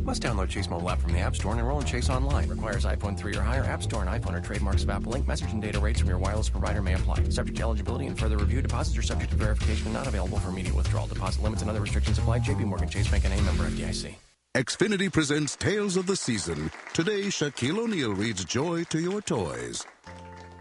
[0.02, 2.50] Must download Chase mobile app from the App Store and enroll in Chase online.
[2.50, 3.64] Requires iPhone 3 or higher.
[3.64, 5.26] App Store and iPhone or trademarks of Apple Inc.
[5.26, 7.22] Message and data rates from your wireless provider may apply.
[7.30, 8.60] Subject to eligibility and further review.
[8.60, 11.06] Deposits are subject to verification and not available for immediate withdrawal.
[11.06, 12.40] Deposit limits and other restrictions apply.
[12.40, 14.14] JP Morgan Chase Bank and a member FDIC.
[14.54, 16.70] Xfinity presents Tales of the Season.
[16.92, 19.82] Today, Shaquille O'Neal reads Joy to Your Toys.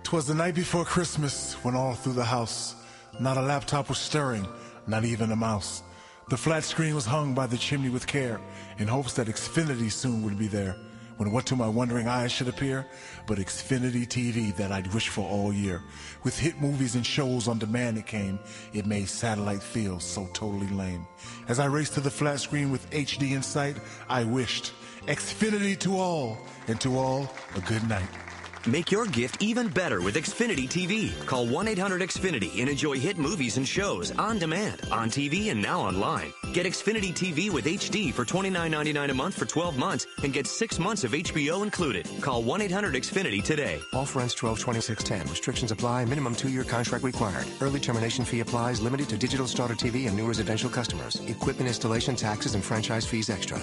[0.03, 2.73] Twas the night before Christmas when all through the house,
[3.19, 4.47] not a laptop was stirring,
[4.87, 5.83] not even a mouse.
[6.28, 8.41] The flat screen was hung by the chimney with care
[8.80, 10.76] in hopes that Xfinity soon would be there.
[11.17, 12.86] when what to my wondering eyes should appear
[13.28, 15.82] but Xfinity TV that I'd wished for all year.
[16.23, 18.39] With hit movies and shows on demand it came,
[18.73, 21.07] it made satellite feel so totally lame.
[21.47, 23.78] As I raced to the flat screen with HD in sight,
[24.09, 24.73] I wished
[25.07, 28.09] Xfinity to all, and to all a good night.
[28.68, 31.13] Make your gift even better with Xfinity TV.
[31.28, 35.61] Call 1 800 Xfinity and enjoy hit movies and shows on demand, on TV, and
[35.61, 36.34] now online.
[36.51, 40.80] Get Xfinity TV with HD for $29.99 a month for 12 months and get six
[40.80, 42.09] months of HBO included.
[42.22, 43.80] Call 1 800 Xfinity today.
[43.93, 45.22] Off rents 12 26 10.
[45.28, 46.05] Restrictions apply.
[46.05, 47.45] Minimum two year contract required.
[47.61, 48.82] Early termination fee applies.
[48.82, 51.20] Limited to digital starter TV and new residential customers.
[51.28, 53.61] Equipment installation taxes and franchise fees extra.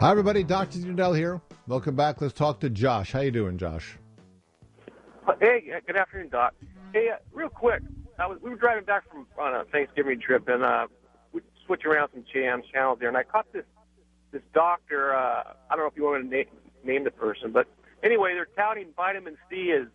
[0.00, 0.42] Hi, everybody.
[0.44, 0.78] Dr.
[0.78, 1.42] Edell here.
[1.68, 2.22] Welcome back.
[2.22, 3.12] Let's talk to Josh.
[3.12, 3.98] How you doing, Josh?
[5.38, 6.54] Hey, good afternoon, Doc.
[6.94, 7.82] Hey, uh, real quick,
[8.18, 10.86] I was, we were driving back from on a Thanksgiving trip, and uh,
[11.34, 13.66] we switch around some jams channels there, and I caught this
[14.32, 15.14] this doctor.
[15.14, 16.46] Uh, I don't know if you want to name,
[16.82, 17.66] name the person, but
[18.02, 19.88] anyway, they're touting vitamin C as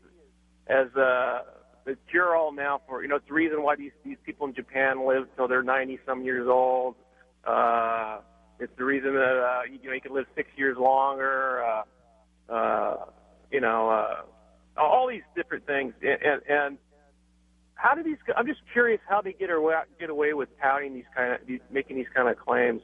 [0.67, 1.41] as uh,
[1.85, 4.53] the cure all now for you know it's the reason why these these people in
[4.53, 6.93] Japan live till they're ninety some years old.
[7.43, 8.19] Uh,
[8.59, 11.63] it's the reason that uh, you, know you can live six years longer.
[11.63, 13.05] Uh, uh,
[13.51, 14.21] you know, uh,
[14.79, 16.77] all these different things, and, and, and
[17.75, 18.17] how do these?
[18.35, 21.59] I'm just curious how they get away get away with touting these kind of these,
[21.71, 22.81] making these kind of claims.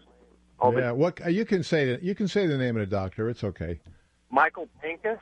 [0.59, 0.91] All yeah.
[0.91, 3.30] What uh, you can say that you can say the name of the doctor.
[3.30, 3.80] It's okay.
[4.30, 5.19] Michael Pincus.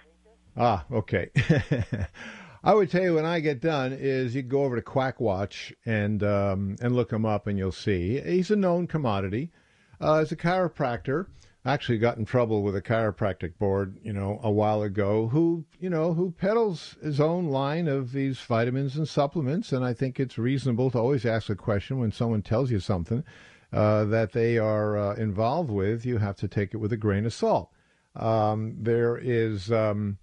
[0.58, 1.30] Ah, okay.
[2.64, 6.22] I would tell you when I get done is you go over to Quackwatch and
[6.24, 9.52] um, and look him up, and you'll see he's a known commodity.
[10.02, 11.28] Uh, as a chiropractor,
[11.66, 15.90] actually got in trouble with a chiropractic board, you know, a while ago, who, you
[15.90, 19.72] know, who peddles his own line of these vitamins and supplements.
[19.72, 23.24] And I think it's reasonable to always ask a question when someone tells you something
[23.74, 26.06] uh, that they are uh, involved with.
[26.06, 27.72] You have to take it with a grain of salt.
[28.16, 29.72] Um, there is.
[29.72, 30.18] Um,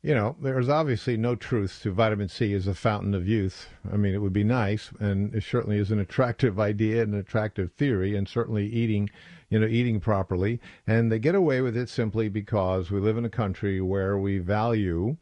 [0.00, 3.68] you know, there's obviously no truth to vitamin C as a fountain of youth.
[3.92, 7.20] I mean, it would be nice, and it certainly is an attractive idea and an
[7.20, 9.10] attractive theory, and certainly eating,
[9.50, 10.60] you know, eating properly.
[10.86, 14.38] And they get away with it simply because we live in a country where we
[14.38, 15.16] value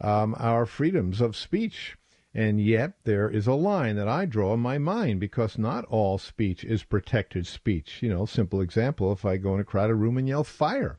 [0.00, 1.96] um, our freedoms of speech.
[2.32, 6.18] And yet, there is a line that I draw in my mind because not all
[6.18, 8.00] speech is protected speech.
[8.00, 10.96] You know, simple example if I go in a crowded room and yell fire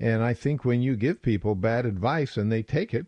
[0.00, 3.06] and I think when you give people bad advice and they take it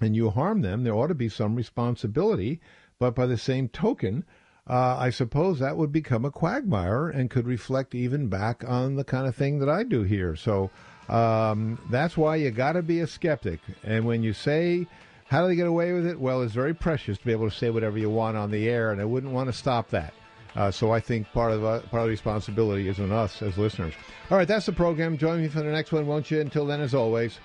[0.00, 2.60] and you harm them, there ought to be some responsibility.
[3.00, 4.24] But by the same token,
[4.68, 9.04] uh, I suppose that would become a quagmire and could reflect even back on the
[9.04, 10.36] kind of thing that I do here.
[10.36, 10.70] So
[11.08, 13.58] um, that's why you got to be a skeptic.
[13.82, 14.86] And when you say,
[15.26, 16.20] how do they get away with it?
[16.20, 18.92] Well, it's very precious to be able to say whatever you want on the air,
[18.92, 20.14] and I wouldn't want to stop that.
[20.56, 23.58] Uh, so I think part of the, part of the responsibility is on us as
[23.58, 23.94] listeners.
[24.30, 25.18] All right, that's the program.
[25.18, 26.40] Join me for the next one, won't you?
[26.40, 27.38] Until then, as always,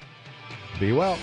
[0.79, 1.17] be well.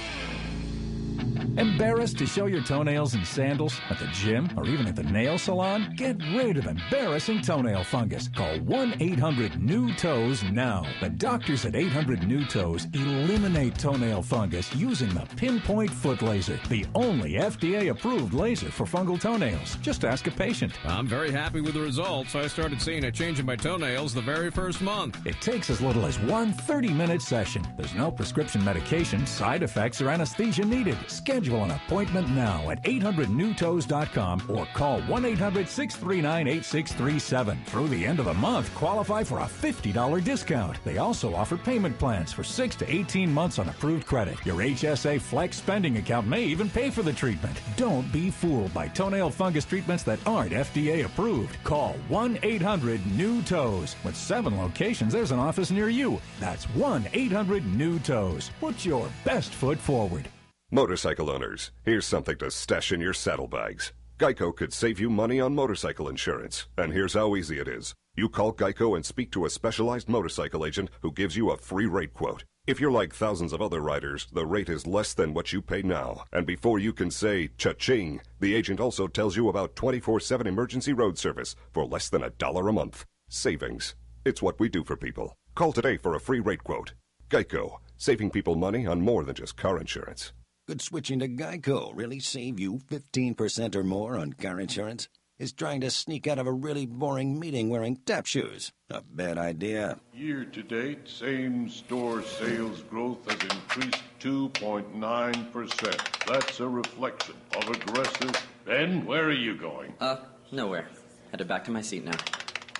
[1.59, 5.39] Embarrassed to show your toenails in sandals at the gym or even at the nail
[5.39, 5.95] salon?
[5.97, 8.29] Get rid of embarrassing toenail fungus.
[8.29, 10.85] Call 1 800 New Toes now.
[11.01, 16.85] The doctors at 800 New Toes eliminate toenail fungus using the Pinpoint Foot Laser, the
[16.95, 19.77] only FDA approved laser for fungal toenails.
[19.77, 20.75] Just ask a patient.
[20.85, 22.35] I'm very happy with the results.
[22.35, 25.25] I started seeing a change in my toenails the very first month.
[25.25, 27.67] It takes as little as one 30 minute session.
[27.79, 30.99] There's no prescription medication, side effects, or anesthesia needed.
[31.09, 37.64] Schedule an appointment now at 800newtoes.com or call 1-800-639-8637.
[37.66, 40.78] Through the end of the month, qualify for a $50 discount.
[40.84, 44.36] They also offer payment plans for 6 to 18 months on approved credit.
[44.44, 47.61] Your HSA Flex spending account may even pay for the treatment.
[47.76, 51.62] Don't be fooled by toenail fungus treatments that aren't FDA approved.
[51.64, 53.96] Call 1-800-NEW-TOES.
[54.04, 56.20] With seven locations, there's an office near you.
[56.40, 58.50] That's 1-800-NEW-TOES.
[58.61, 60.28] Put your best foot forward.
[60.73, 63.93] Motorcycle owners, here's something to stash in your saddlebags.
[64.19, 67.95] Geico could save you money on motorcycle insurance, and here's how easy it is.
[68.17, 71.87] You call Geico and speak to a specialized motorcycle agent who gives you a free
[71.87, 72.43] rate quote.
[72.67, 75.83] If you're like thousands of other riders, the rate is less than what you pay
[75.83, 76.25] now.
[76.33, 81.17] And before you can say cha-ching, the agent also tells you about 24-7 emergency road
[81.17, 83.05] service for less than a dollar a month.
[83.29, 83.95] Savings.
[84.25, 85.33] It's what we do for people.
[85.55, 86.95] Call today for a free rate quote.
[87.31, 90.33] Geico, saving people money on more than just car insurance.
[90.67, 95.09] Could switching to Geico really save you 15% or more on car insurance?
[95.39, 98.73] is trying to sneak out of a really boring meeting wearing tap shoes.
[98.91, 99.99] A bad idea.
[100.14, 106.27] Year to date, same store sales growth has increased 2.9%.
[106.27, 108.47] That's a reflection of aggressive.
[108.64, 109.95] Ben, where are you going?
[110.01, 110.17] Uh,
[110.53, 110.89] nowhere.
[111.31, 112.17] Headed back to my seat now.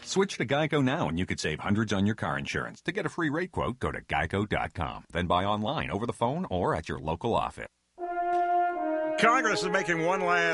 [0.03, 2.81] Switch to Geico now and you could save hundreds on your car insurance.
[2.83, 5.05] To get a free rate quote, go to geico.com.
[5.13, 7.67] Then buy online, over the phone, or at your local office.
[9.19, 10.47] Congress is making one last